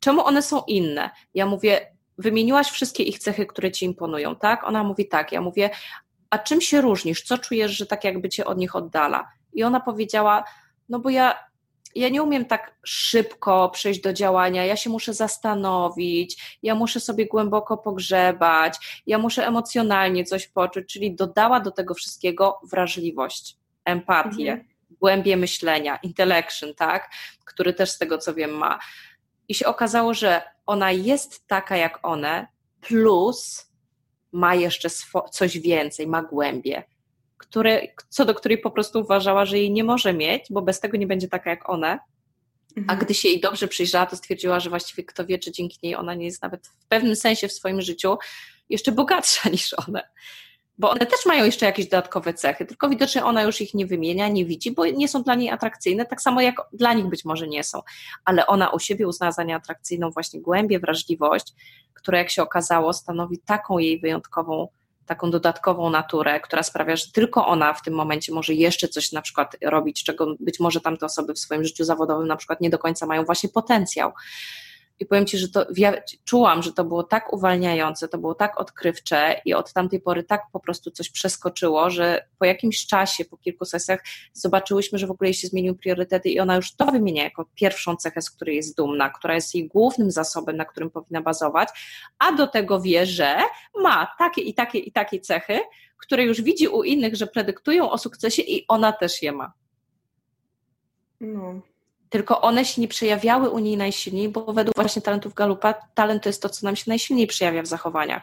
Czemu 0.00 0.24
one 0.24 0.42
są 0.42 0.62
inne? 0.66 1.10
Ja 1.34 1.46
mówię, 1.46 1.92
wymieniłaś 2.18 2.66
wszystkie 2.70 3.02
ich 3.02 3.18
cechy, 3.18 3.46
które 3.46 3.70
ci 3.70 3.84
imponują, 3.84 4.36
tak? 4.36 4.64
Ona 4.64 4.84
mówi 4.84 5.08
tak, 5.08 5.32
ja 5.32 5.40
mówię, 5.40 5.70
a 6.30 6.38
czym 6.38 6.60
się 6.60 6.80
różnisz? 6.80 7.22
Co 7.22 7.38
czujesz, 7.38 7.70
że 7.70 7.86
tak 7.86 8.04
jakby 8.04 8.28
cię 8.28 8.44
od 8.44 8.58
nich 8.58 8.76
oddala? 8.76 9.28
I 9.52 9.64
ona 9.64 9.80
powiedziała, 9.80 10.44
no 10.88 10.98
bo 10.98 11.10
ja, 11.10 11.38
ja 11.94 12.08
nie 12.08 12.22
umiem 12.22 12.44
tak 12.44 12.74
szybko 12.84 13.70
przejść 13.70 14.00
do 14.00 14.12
działania, 14.12 14.64
ja 14.64 14.76
się 14.76 14.90
muszę 14.90 15.14
zastanowić, 15.14 16.58
ja 16.62 16.74
muszę 16.74 17.00
sobie 17.00 17.26
głęboko 17.26 17.78
pogrzebać, 17.78 19.02
ja 19.06 19.18
muszę 19.18 19.46
emocjonalnie 19.46 20.24
coś 20.24 20.48
poczuć, 20.48 20.92
czyli 20.92 21.14
dodała 21.14 21.60
do 21.60 21.70
tego 21.70 21.94
wszystkiego 21.94 22.60
wrażliwość, 22.70 23.56
empatię. 23.84 24.52
Mhm 24.52 24.71
głębie 25.02 25.36
myślenia, 25.36 25.98
intellection, 26.02 26.74
tak, 26.74 27.10
który 27.44 27.74
też 27.74 27.90
z 27.90 27.98
tego 27.98 28.18
co 28.18 28.34
wiem 28.34 28.50
ma. 28.50 28.78
I 29.48 29.54
się 29.54 29.66
okazało, 29.66 30.14
że 30.14 30.42
ona 30.66 30.92
jest 30.92 31.46
taka 31.46 31.76
jak 31.76 31.98
one, 32.02 32.46
plus 32.80 33.66
ma 34.32 34.54
jeszcze 34.54 34.88
coś 35.30 35.58
więcej, 35.58 36.06
ma 36.06 36.22
głębie, 36.22 36.82
które, 37.38 37.80
co 38.08 38.24
do 38.24 38.34
której 38.34 38.58
po 38.58 38.70
prostu 38.70 39.00
uważała, 39.00 39.44
że 39.44 39.58
jej 39.58 39.70
nie 39.70 39.84
może 39.84 40.12
mieć, 40.12 40.44
bo 40.50 40.62
bez 40.62 40.80
tego 40.80 40.96
nie 40.96 41.06
będzie 41.06 41.28
taka 41.28 41.50
jak 41.50 41.68
one. 41.68 41.98
Mhm. 42.76 42.98
A 42.98 43.04
gdy 43.04 43.14
się 43.14 43.28
jej 43.28 43.40
dobrze 43.40 43.68
przyjrzała, 43.68 44.06
to 44.06 44.16
stwierdziła, 44.16 44.60
że 44.60 44.70
właściwie 44.70 45.04
kto 45.04 45.26
wie, 45.26 45.38
czy 45.38 45.52
dzięki 45.52 45.78
niej 45.82 45.96
ona 45.96 46.14
nie 46.14 46.24
jest 46.24 46.42
nawet 46.42 46.66
w 46.66 46.86
pewnym 46.86 47.16
sensie 47.16 47.48
w 47.48 47.52
swoim 47.52 47.80
życiu 47.80 48.18
jeszcze 48.68 48.92
bogatsza 48.92 49.48
niż 49.54 49.74
one 49.88 50.02
bo 50.82 50.90
one 50.90 51.06
też 51.06 51.26
mają 51.26 51.44
jeszcze 51.44 51.66
jakieś 51.66 51.86
dodatkowe 51.86 52.34
cechy, 52.34 52.66
tylko 52.66 52.88
widocznie 52.88 53.24
ona 53.24 53.42
już 53.42 53.60
ich 53.60 53.74
nie 53.74 53.86
wymienia, 53.86 54.28
nie 54.28 54.44
widzi, 54.44 54.70
bo 54.70 54.86
nie 54.86 55.08
są 55.08 55.22
dla 55.22 55.34
niej 55.34 55.50
atrakcyjne, 55.50 56.06
tak 56.06 56.22
samo 56.22 56.40
jak 56.40 56.56
dla 56.72 56.92
nich 56.92 57.06
być 57.06 57.24
może 57.24 57.48
nie 57.48 57.64
są, 57.64 57.82
ale 58.24 58.46
ona 58.46 58.70
u 58.70 58.78
siebie 58.78 59.08
uznała 59.08 59.32
za 59.32 59.42
nieatrakcyjną 59.42 60.10
właśnie 60.10 60.40
głębię, 60.40 60.78
wrażliwość, 60.78 61.52
która 61.94 62.18
jak 62.18 62.30
się 62.30 62.42
okazało 62.42 62.92
stanowi 62.92 63.38
taką 63.38 63.78
jej 63.78 64.00
wyjątkową, 64.00 64.68
taką 65.06 65.30
dodatkową 65.30 65.90
naturę, 65.90 66.40
która 66.40 66.62
sprawia, 66.62 66.96
że 66.96 67.12
tylko 67.12 67.46
ona 67.46 67.74
w 67.74 67.82
tym 67.82 67.94
momencie 67.94 68.32
może 68.32 68.54
jeszcze 68.54 68.88
coś 68.88 69.12
na 69.12 69.22
przykład 69.22 69.56
robić, 69.64 70.04
czego 70.04 70.26
być 70.40 70.60
może 70.60 70.80
tamte 70.80 71.06
osoby 71.06 71.34
w 71.34 71.38
swoim 71.38 71.64
życiu 71.64 71.84
zawodowym 71.84 72.28
na 72.28 72.36
przykład 72.36 72.60
nie 72.60 72.70
do 72.70 72.78
końca 72.78 73.06
mają 73.06 73.24
właśnie 73.24 73.48
potencjał. 73.48 74.12
I 75.00 75.06
powiem 75.06 75.26
Ci, 75.26 75.38
że 75.38 75.48
to 75.48 75.66
czułam, 76.24 76.62
że 76.62 76.72
to 76.72 76.84
było 76.84 77.02
tak 77.02 77.32
uwalniające, 77.32 78.08
to 78.08 78.18
było 78.18 78.34
tak 78.34 78.60
odkrywcze 78.60 79.40
i 79.44 79.54
od 79.54 79.72
tamtej 79.72 80.00
pory 80.00 80.24
tak 80.24 80.42
po 80.52 80.60
prostu 80.60 80.90
coś 80.90 81.10
przeskoczyło, 81.10 81.90
że 81.90 82.24
po 82.38 82.44
jakimś 82.44 82.86
czasie, 82.86 83.24
po 83.24 83.36
kilku 83.36 83.64
sesjach 83.64 84.00
zobaczyłyśmy, 84.32 84.98
że 84.98 85.06
w 85.06 85.10
ogóle 85.10 85.28
jej 85.28 85.34
się 85.34 85.48
zmieniły 85.48 85.76
priorytety 85.76 86.30
i 86.30 86.40
ona 86.40 86.56
już 86.56 86.76
to 86.76 86.86
wymienia 86.86 87.24
jako 87.24 87.44
pierwszą 87.54 87.96
cechę, 87.96 88.22
z 88.22 88.30
której 88.30 88.56
jest 88.56 88.76
dumna, 88.76 89.10
która 89.10 89.34
jest 89.34 89.54
jej 89.54 89.68
głównym 89.68 90.10
zasobem, 90.10 90.56
na 90.56 90.64
którym 90.64 90.90
powinna 90.90 91.22
bazować, 91.22 91.68
a 92.18 92.32
do 92.32 92.46
tego 92.46 92.80
wie, 92.80 93.06
że 93.06 93.36
ma 93.82 94.08
takie 94.18 94.40
i 94.42 94.54
takie 94.54 94.78
i 94.78 94.92
takie 94.92 95.20
cechy, 95.20 95.60
które 95.96 96.24
już 96.24 96.42
widzi 96.42 96.68
u 96.68 96.82
innych, 96.82 97.16
że 97.16 97.26
predyktują 97.26 97.90
o 97.90 97.98
sukcesie 97.98 98.42
i 98.42 98.64
ona 98.68 98.92
też 98.92 99.22
je 99.22 99.32
ma. 99.32 99.52
No, 101.20 101.60
tylko 102.12 102.40
one 102.40 102.64
się 102.64 102.80
nie 102.80 102.88
przejawiały 102.88 103.50
u 103.50 103.58
niej 103.58 103.76
najsilniej, 103.76 104.28
bo 104.28 104.52
według 104.52 104.76
właśnie 104.76 105.02
talentów 105.02 105.34
Galupa 105.34 105.74
talent 105.94 106.22
to 106.22 106.28
jest 106.28 106.42
to, 106.42 106.48
co 106.48 106.66
nam 106.66 106.76
się 106.76 106.84
najsilniej 106.86 107.26
przejawia 107.26 107.62
w 107.62 107.66
zachowaniach. 107.66 108.22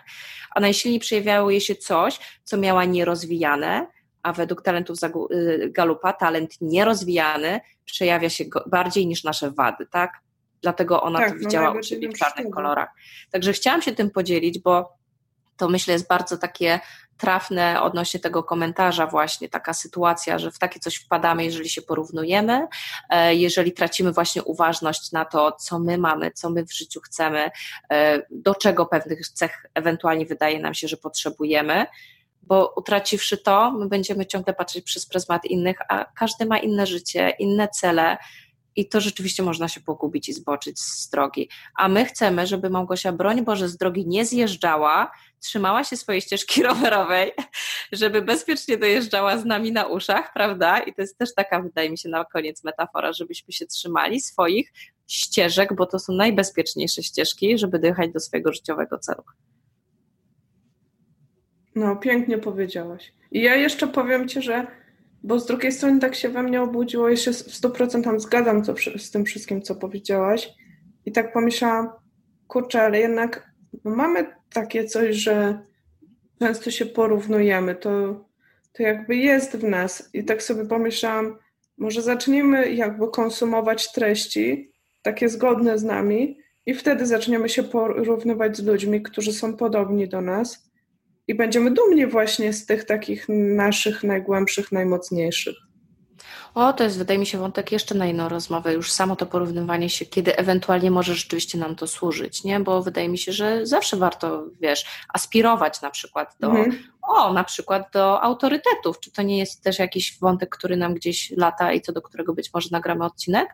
A 0.55 0.59
najsilniej 0.59 0.99
przejawiało 0.99 1.51
jej 1.51 1.61
się 1.61 1.75
coś, 1.75 2.19
co 2.43 2.57
miała 2.57 2.85
nierozwijane, 2.85 3.87
a 4.23 4.33
według 4.33 4.61
talentów 4.61 4.97
y, 5.31 5.69
Galupa 5.71 6.13
talent 6.13 6.61
nierozwijany 6.61 7.61
przejawia 7.85 8.29
się 8.29 8.45
bardziej 8.67 9.07
niż 9.07 9.23
nasze 9.23 9.51
wady, 9.51 9.85
tak? 9.85 10.11
Dlatego 10.61 11.01
ona 11.01 11.19
tak, 11.19 11.29
to 11.29 11.35
widziała 11.35 11.71
u 11.71 11.83
siebie 11.83 12.09
w 12.09 12.17
czarnych 12.17 12.53
kolorach. 12.53 12.89
Także 13.31 13.53
chciałam 13.53 13.81
się 13.81 13.91
tym 13.91 14.11
podzielić, 14.11 14.59
bo 14.59 14.97
to 15.57 15.69
myślę 15.69 15.93
jest 15.93 16.07
bardzo 16.07 16.37
takie 16.37 16.79
trafne 17.19 17.81
odnośnie 17.81 18.19
tego 18.19 18.43
komentarza 18.43 19.07
właśnie 19.07 19.49
taka 19.49 19.73
sytuacja, 19.73 20.39
że 20.39 20.51
w 20.51 20.59
takie 20.59 20.79
coś 20.79 20.95
wpadamy, 20.95 21.45
jeżeli 21.45 21.69
się 21.69 21.81
porównujemy, 21.81 22.67
e, 23.09 23.35
jeżeli 23.35 23.71
tracimy 23.71 24.11
właśnie 24.11 24.43
uważność 24.43 25.11
na 25.11 25.25
to, 25.25 25.51
co 25.51 25.79
my 25.79 25.97
mamy, 25.97 26.31
co 26.31 26.49
my 26.49 26.65
w 26.65 26.73
życiu 26.73 27.01
chcemy, 27.01 27.51
e, 27.91 28.21
do 28.31 28.55
czego 28.55 28.85
pewnych 28.85 29.27
cech 29.27 29.65
ewentualnie 29.73 30.25
wydaje 30.25 30.59
nam 30.59 30.73
się, 30.73 30.87
że 30.87 30.97
potrzebujemy, 30.97 31.85
bo 32.41 32.73
utraciwszy 32.75 33.37
to, 33.37 33.71
my 33.71 33.87
będziemy 33.87 34.25
ciągle 34.25 34.53
patrzeć 34.53 34.85
przez 34.85 35.05
pryzmat 35.05 35.45
innych, 35.45 35.77
a 35.89 36.05
każdy 36.05 36.45
ma 36.45 36.57
inne 36.57 36.87
życie, 36.87 37.29
inne 37.39 37.67
cele, 37.67 38.17
i 38.75 38.89
to 38.89 39.01
rzeczywiście 39.01 39.43
można 39.43 39.67
się 39.67 39.81
pogubić 39.81 40.29
i 40.29 40.33
zboczyć 40.33 40.79
z 40.79 41.09
drogi. 41.09 41.49
A 41.75 41.87
my 41.87 42.05
chcemy, 42.05 42.47
żeby 42.47 42.69
Małgosia, 42.69 43.11
broń 43.11 43.45
Boże, 43.45 43.69
z 43.69 43.77
drogi 43.77 44.07
nie 44.07 44.25
zjeżdżała, 44.25 45.11
trzymała 45.39 45.83
się 45.83 45.97
swojej 45.97 46.21
ścieżki 46.21 46.63
rowerowej, 46.69 47.31
żeby 47.91 48.21
bezpiecznie 48.21 48.77
dojeżdżała 48.77 49.37
z 49.37 49.45
nami 49.45 49.71
na 49.71 49.85
uszach, 49.85 50.33
prawda? 50.33 50.79
I 50.79 50.93
to 50.93 51.01
jest 51.01 51.17
też 51.17 51.33
taka, 51.35 51.61
wydaje 51.61 51.89
mi 51.89 51.97
się, 51.97 52.09
na 52.09 52.25
koniec 52.25 52.63
metafora, 52.63 53.13
żebyśmy 53.13 53.53
się 53.53 53.65
trzymali 53.65 54.21
swoich 54.21 54.71
ścieżek, 55.07 55.75
bo 55.75 55.85
to 55.85 55.99
są 55.99 56.13
najbezpieczniejsze 56.13 57.03
ścieżki, 57.03 57.57
żeby 57.57 57.79
dojechać 57.79 58.11
do 58.11 58.19
swojego 58.19 58.53
życiowego 58.53 58.99
celu. 58.99 59.23
No, 61.75 61.95
pięknie 61.95 62.37
powiedziałaś. 62.37 63.13
I 63.31 63.41
ja 63.41 63.55
jeszcze 63.55 63.87
powiem 63.87 64.27
Ci, 64.27 64.41
że 64.41 64.67
bo 65.23 65.39
z 65.39 65.45
drugiej 65.45 65.71
strony 65.71 65.99
tak 65.99 66.15
się 66.15 66.29
we 66.29 66.43
mnie 66.43 66.61
obudziło, 66.61 67.09
ja 67.09 67.15
się 67.15 67.33
w 67.33 67.35
100% 67.35 68.19
zgadzam 68.19 68.63
co, 68.63 68.73
z 68.97 69.11
tym 69.11 69.25
wszystkim, 69.25 69.61
co 69.61 69.75
powiedziałaś. 69.75 70.49
I 71.05 71.11
tak 71.11 71.33
pomyślałam, 71.33 71.89
kurczę, 72.47 72.81
ale 72.81 72.99
jednak 72.99 73.51
no 73.83 73.95
mamy 73.95 74.25
takie 74.53 74.85
coś, 74.85 75.15
że 75.15 75.59
często 76.39 76.71
się 76.71 76.85
porównujemy, 76.85 77.75
to, 77.75 78.25
to 78.73 78.83
jakby 78.83 79.15
jest 79.15 79.57
w 79.57 79.63
nas. 79.63 80.09
I 80.13 80.23
tak 80.23 80.43
sobie 80.43 80.65
pomyślałam, 80.65 81.37
może 81.77 82.01
zaczniemy 82.01 82.73
jakby 82.73 83.07
konsumować 83.07 83.91
treści 83.91 84.71
takie 85.01 85.29
zgodne 85.29 85.77
z 85.77 85.83
nami 85.83 86.37
i 86.65 86.73
wtedy 86.73 87.05
zaczniemy 87.05 87.49
się 87.49 87.63
porównywać 87.63 88.57
z 88.57 88.65
ludźmi, 88.65 89.01
którzy 89.01 89.33
są 89.33 89.57
podobni 89.57 90.07
do 90.07 90.21
nas 90.21 90.68
i 91.29 91.35
będziemy 91.35 91.71
dumni 91.71 92.05
właśnie 92.05 92.53
z 92.53 92.65
tych 92.65 92.85
takich 92.85 93.25
naszych 93.29 94.03
najgłębszych, 94.03 94.71
najmocniejszych. 94.71 95.55
O, 96.55 96.73
to 96.73 96.83
jest, 96.83 96.97
wydaje 96.97 97.19
mi 97.19 97.25
się, 97.25 97.37
wątek 97.37 97.71
jeszcze 97.71 97.95
na 97.95 98.05
inną 98.05 98.29
rozmowę, 98.29 98.73
już 98.73 98.91
samo 98.91 99.15
to 99.15 99.25
porównywanie 99.25 99.89
się, 99.89 100.05
kiedy 100.05 100.37
ewentualnie 100.37 100.91
może 100.91 101.15
rzeczywiście 101.15 101.57
nam 101.57 101.75
to 101.75 101.87
służyć, 101.87 102.43
nie? 102.43 102.59
Bo 102.59 102.83
wydaje 102.83 103.09
mi 103.09 103.17
się, 103.17 103.31
że 103.31 103.65
zawsze 103.65 103.97
warto, 103.97 104.45
wiesz, 104.61 104.85
aspirować 105.13 105.81
na 105.81 105.89
przykład 105.89 106.35
do, 106.39 106.47
mhm. 106.47 106.83
o, 107.01 107.33
na 107.33 107.43
przykład 107.43 107.89
do 107.93 108.21
autorytetów. 108.21 108.99
Czy 108.99 109.11
to 109.11 109.21
nie 109.21 109.37
jest 109.37 109.63
też 109.63 109.79
jakiś 109.79 110.19
wątek, 110.19 110.49
który 110.49 110.77
nam 110.77 110.93
gdzieś 110.93 111.33
lata 111.37 111.73
i 111.73 111.81
co 111.81 111.93
do 111.93 112.01
którego 112.01 112.33
być 112.33 112.53
może 112.53 112.69
nagramy 112.71 113.05
odcinek? 113.05 113.49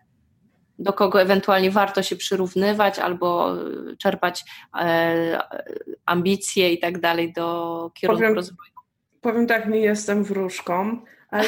Do 0.79 0.93
kogo 0.93 1.21
ewentualnie 1.21 1.71
warto 1.71 2.03
się 2.03 2.15
przyrównywać 2.15 2.99
albo 2.99 3.53
e, 3.53 3.95
czerpać 3.97 4.43
e, 4.79 5.39
ambicje 6.05 6.73
i 6.73 6.79
tak 6.79 6.99
dalej 6.99 7.33
do 7.33 7.91
kierunku 7.93 8.21
powiem, 8.21 8.35
rozwoju. 8.35 8.71
Powiem 9.21 9.47
tak, 9.47 9.69
nie 9.69 9.79
jestem 9.79 10.23
wróżką, 10.23 11.01
ale, 11.29 11.47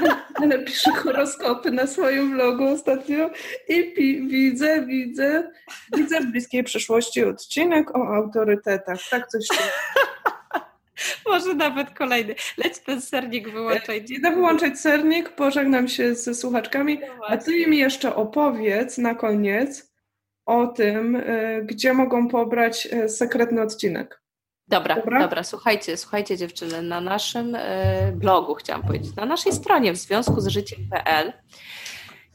ale 0.42 0.58
piszę 0.58 0.90
horoskopy 0.90 1.70
na 1.70 1.86
swoim 1.86 2.30
vlogu 2.30 2.68
ostatnio 2.68 3.30
i 3.68 3.92
pi, 3.96 4.28
widzę, 4.28 4.86
widzę, 4.86 5.52
widzę 5.96 6.20
w 6.20 6.26
bliskiej 6.26 6.64
przyszłości 6.64 7.24
odcinek 7.24 7.96
o 7.96 8.14
autorytetach. 8.14 8.98
Tak 9.10 9.28
coś 9.28 9.46
się 9.46 9.64
Może 11.26 11.54
nawet 11.54 11.90
kolejny. 11.90 12.34
Leć 12.56 12.78
ten 12.78 13.00
sernik 13.00 13.48
wyłączaj. 13.48 14.04
Idę 14.08 14.30
wyłączać 14.30 14.80
sernik, 14.80 15.28
pożegnam 15.28 15.88
się 15.88 16.14
ze 16.14 16.34
słuchaczkami, 16.34 17.00
no 17.18 17.26
a 17.26 17.36
ty 17.36 17.66
mi 17.66 17.78
jeszcze 17.78 18.14
opowiedz 18.14 18.98
na 18.98 19.14
koniec 19.14 19.92
o 20.46 20.66
tym, 20.66 21.16
y, 21.16 21.62
gdzie 21.64 21.92
mogą 21.92 22.28
pobrać 22.28 22.88
y, 22.92 23.08
sekretny 23.08 23.62
odcinek. 23.62 24.22
Dobra, 24.68 24.94
dobra, 24.94 25.20
dobra, 25.20 25.42
słuchajcie, 25.42 25.96
słuchajcie 25.96 26.36
dziewczyny, 26.36 26.82
na 26.82 27.00
naszym 27.00 27.54
y, 27.54 27.60
blogu 28.14 28.54
chciałam 28.54 28.82
powiedzieć, 28.82 29.16
na 29.16 29.26
naszej 29.26 29.52
stronie 29.52 29.92
w 29.92 29.96
związku 29.96 30.40
z 30.40 30.46
życiem.pl 30.46 31.32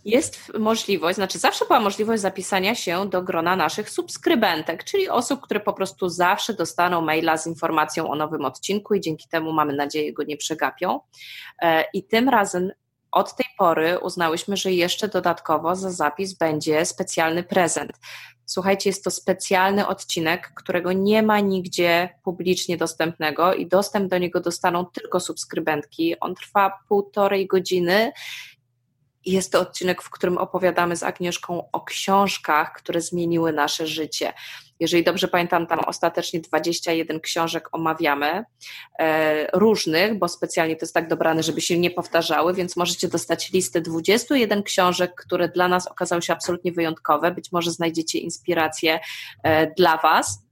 jest 0.05 0.51
możliwość, 0.59 1.15
znaczy 1.15 1.39
zawsze 1.39 1.65
była 1.65 1.79
możliwość 1.79 2.21
zapisania 2.21 2.75
się 2.75 3.09
do 3.09 3.21
grona 3.21 3.55
naszych 3.55 3.89
subskrybentek, 3.89 4.83
czyli 4.83 5.09
osób, 5.09 5.41
które 5.41 5.59
po 5.59 5.73
prostu 5.73 6.09
zawsze 6.09 6.53
dostaną 6.53 7.01
maila 7.01 7.37
z 7.37 7.47
informacją 7.47 8.09
o 8.09 8.15
nowym 8.15 8.45
odcinku 8.45 8.93
i 8.93 9.01
dzięki 9.01 9.27
temu 9.29 9.53
mamy 9.53 9.73
nadzieję 9.73 10.13
go 10.13 10.23
nie 10.23 10.37
przegapią. 10.37 10.99
E, 11.61 11.85
I 11.93 12.03
tym 12.03 12.29
razem 12.29 12.71
od 13.11 13.35
tej 13.35 13.45
pory 13.57 13.99
uznałyśmy, 13.99 14.57
że 14.57 14.71
jeszcze 14.71 15.07
dodatkowo 15.07 15.75
za 15.75 15.91
zapis 15.91 16.33
będzie 16.33 16.85
specjalny 16.85 17.43
prezent. 17.43 17.91
Słuchajcie, 18.45 18.89
jest 18.89 19.03
to 19.03 19.11
specjalny 19.11 19.87
odcinek, 19.87 20.51
którego 20.55 20.93
nie 20.93 21.23
ma 21.23 21.39
nigdzie 21.39 22.09
publicznie 22.23 22.77
dostępnego 22.77 23.53
i 23.53 23.67
dostęp 23.67 24.09
do 24.09 24.17
niego 24.17 24.39
dostaną 24.39 24.85
tylko 24.85 25.19
subskrybentki. 25.19 26.19
On 26.19 26.35
trwa 26.35 26.79
półtorej 26.87 27.47
godziny 27.47 28.11
jest 29.25 29.51
to 29.51 29.59
odcinek, 29.59 30.01
w 30.01 30.09
którym 30.09 30.37
opowiadamy 30.37 30.95
z 30.95 31.03
Agnieszką 31.03 31.71
o 31.71 31.81
książkach, 31.81 32.73
które 32.73 33.01
zmieniły 33.01 33.53
nasze 33.53 33.87
życie. 33.87 34.33
Jeżeli 34.79 35.03
dobrze 35.03 35.27
pamiętam, 35.27 35.67
tam 35.67 35.79
ostatecznie 35.79 36.39
21 36.39 37.19
książek 37.19 37.69
omawiamy, 37.71 38.43
e, 38.99 39.47
różnych, 39.59 40.19
bo 40.19 40.27
specjalnie 40.27 40.75
to 40.75 40.85
jest 40.85 40.93
tak 40.93 41.07
dobrane, 41.07 41.43
żeby 41.43 41.61
się 41.61 41.79
nie 41.79 41.91
powtarzały, 41.91 42.53
więc 42.53 42.75
możecie 42.75 43.07
dostać 43.07 43.51
listę 43.51 43.81
21 43.81 44.63
książek, 44.63 45.15
które 45.15 45.49
dla 45.49 45.67
nas 45.67 45.87
okazały 45.87 46.21
się 46.21 46.33
absolutnie 46.33 46.71
wyjątkowe. 46.71 47.31
Być 47.31 47.51
może 47.51 47.71
znajdziecie 47.71 48.19
inspirację 48.19 48.99
e, 49.43 49.73
dla 49.73 49.97
Was. 49.97 50.50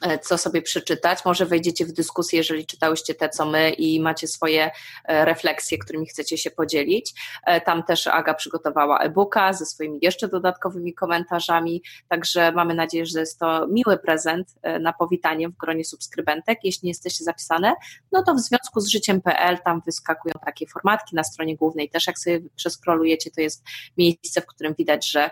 E, 0.00 0.18
co 0.18 0.38
sobie 0.38 0.62
przeczytać. 0.62 1.24
Może 1.24 1.46
wejdziecie 1.46 1.86
w 1.86 1.92
dyskusję, 1.92 2.36
jeżeli 2.36 2.66
czytałyście 2.66 3.14
te, 3.14 3.28
co 3.28 3.46
my 3.46 3.70
i 3.70 4.00
macie 4.00 4.28
swoje 4.28 4.70
e, 5.04 5.24
refleksje, 5.24 5.78
którymi 5.78 6.06
chcecie 6.06 6.38
się 6.38 6.50
podzielić. 6.50 7.14
E, 7.46 7.60
tam 7.60 7.82
też 7.82 8.06
Aga 8.06 8.34
przygotowała 8.34 8.98
e-booka 8.98 9.52
ze 9.52 9.66
swoimi 9.66 9.98
jeszcze 10.02 10.28
dodatkowymi 10.28 10.94
komentarzami, 10.94 11.82
także 12.08 12.52
mamy 12.52 12.74
nadzieję, 12.74 13.06
że 13.06 13.20
jest 13.20 13.38
to 13.38 13.66
miły 13.66 13.98
prezent 13.98 14.54
na 14.80 14.92
powitanie 14.92 15.48
w 15.48 15.56
gronie 15.56 15.84
subskrybentek. 15.84 16.58
Jeśli 16.64 16.86
nie 16.86 16.90
jesteście 16.90 17.24
zapisane, 17.24 17.74
no 18.12 18.22
to 18.22 18.34
w 18.34 18.40
związku 18.40 18.80
z 18.80 18.88
życiem.pl 18.88 19.58
tam 19.64 19.82
wyskakują 19.86 20.34
takie 20.44 20.66
formatki 20.66 21.16
na 21.16 21.24
stronie 21.24 21.56
głównej. 21.56 21.90
Też 21.90 22.06
jak 22.06 22.18
sobie 22.18 22.40
przeskrolujecie, 22.56 23.30
to 23.30 23.40
jest 23.40 23.64
miejsce, 23.96 24.40
w 24.40 24.46
którym 24.46 24.74
widać, 24.74 25.10
że 25.10 25.30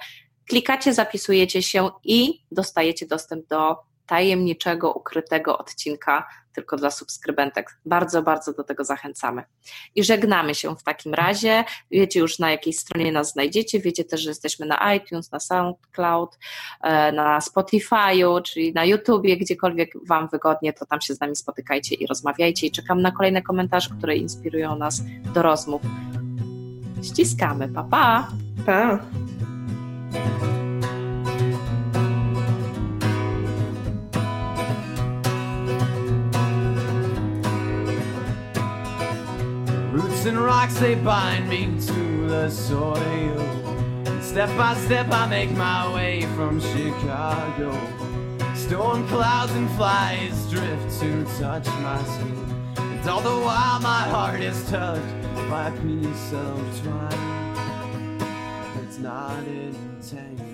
klikacie, 0.49 0.95
zapisujecie 0.95 1.63
się 1.63 1.91
i 2.05 2.45
dostajecie 2.51 3.07
dostęp 3.07 3.49
do 3.49 3.77
tajemniczego, 4.07 4.93
ukrytego 4.93 5.59
odcinka 5.59 6.27
tylko 6.55 6.77
dla 6.77 6.91
subskrybentek. 6.91 7.79
Bardzo, 7.87 8.23
bardzo 8.23 8.53
do 8.53 8.65
tego 8.65 8.85
zachęcamy. 8.85 9.43
I 9.95 10.05
żegnamy 10.05 10.55
się 10.55 10.77
w 10.77 10.83
takim 10.83 11.15
razie. 11.15 11.65
Wiecie 11.91 12.21
już 12.21 12.39
na 12.39 12.51
jakiej 12.51 12.73
stronie 12.73 13.13
nas 13.13 13.33
znajdziecie. 13.33 13.81
Wiecie 13.81 14.05
też, 14.05 14.21
że 14.21 14.31
jesteśmy 14.31 14.67
na 14.67 14.95
iTunes, 14.95 15.33
na 15.33 15.41
SoundCloud, 15.41 16.39
e, 16.83 17.13
na 17.13 17.39
Spotify'u, 17.39 18.43
czyli 18.43 18.73
na 18.73 18.85
YouTubie, 18.85 19.37
gdziekolwiek 19.37 19.91
Wam 20.07 20.29
wygodnie, 20.29 20.73
to 20.73 20.87
tam 20.87 21.01
się 21.01 21.15
z 21.15 21.21
nami 21.21 21.37
spotykajcie 21.37 21.95
i 21.95 22.07
rozmawiajcie. 22.07 22.67
I 22.67 22.71
czekam 22.71 23.03
na 23.03 23.13
kolejne 23.13 23.43
komentarze, 23.43 23.91
które 23.99 24.17
inspirują 24.17 24.77
nas 24.77 25.03
do 25.35 25.43
rozmów. 25.43 25.83
Ściskamy. 27.03 27.69
Pa, 27.69 27.85
pa! 27.85 28.29
Pa! 28.67 28.99
And 40.27 40.39
rocks 40.39 40.79
they 40.79 40.95
bind 40.95 41.49
me 41.49 41.67
to 41.87 42.29
the 42.29 42.49
soil. 42.49 43.41
And 44.07 44.23
step 44.23 44.49
by 44.57 44.75
step 44.75 45.09
I 45.11 45.27
make 45.27 45.51
my 45.51 45.93
way 45.95 46.23
from 46.35 46.61
Chicago. 46.61 47.73
Storm 48.55 49.07
clouds 49.09 49.53
and 49.53 49.69
flies 49.73 50.51
drift 50.51 51.01
to 51.01 51.25
touch 51.39 51.67
my 51.67 52.03
skin. 52.05 52.75
And 52.77 53.09
all 53.09 53.21
the 53.21 53.45
while 53.45 53.81
my 53.81 54.03
heart 54.09 54.41
is 54.41 54.69
touched 54.71 55.23
by 55.51 55.69
a 55.69 55.73
piece 55.83 56.33
of 56.33 56.83
twine. 56.83 58.19
It's 58.83 58.99
not 58.99 59.45
entangled. 59.47 60.54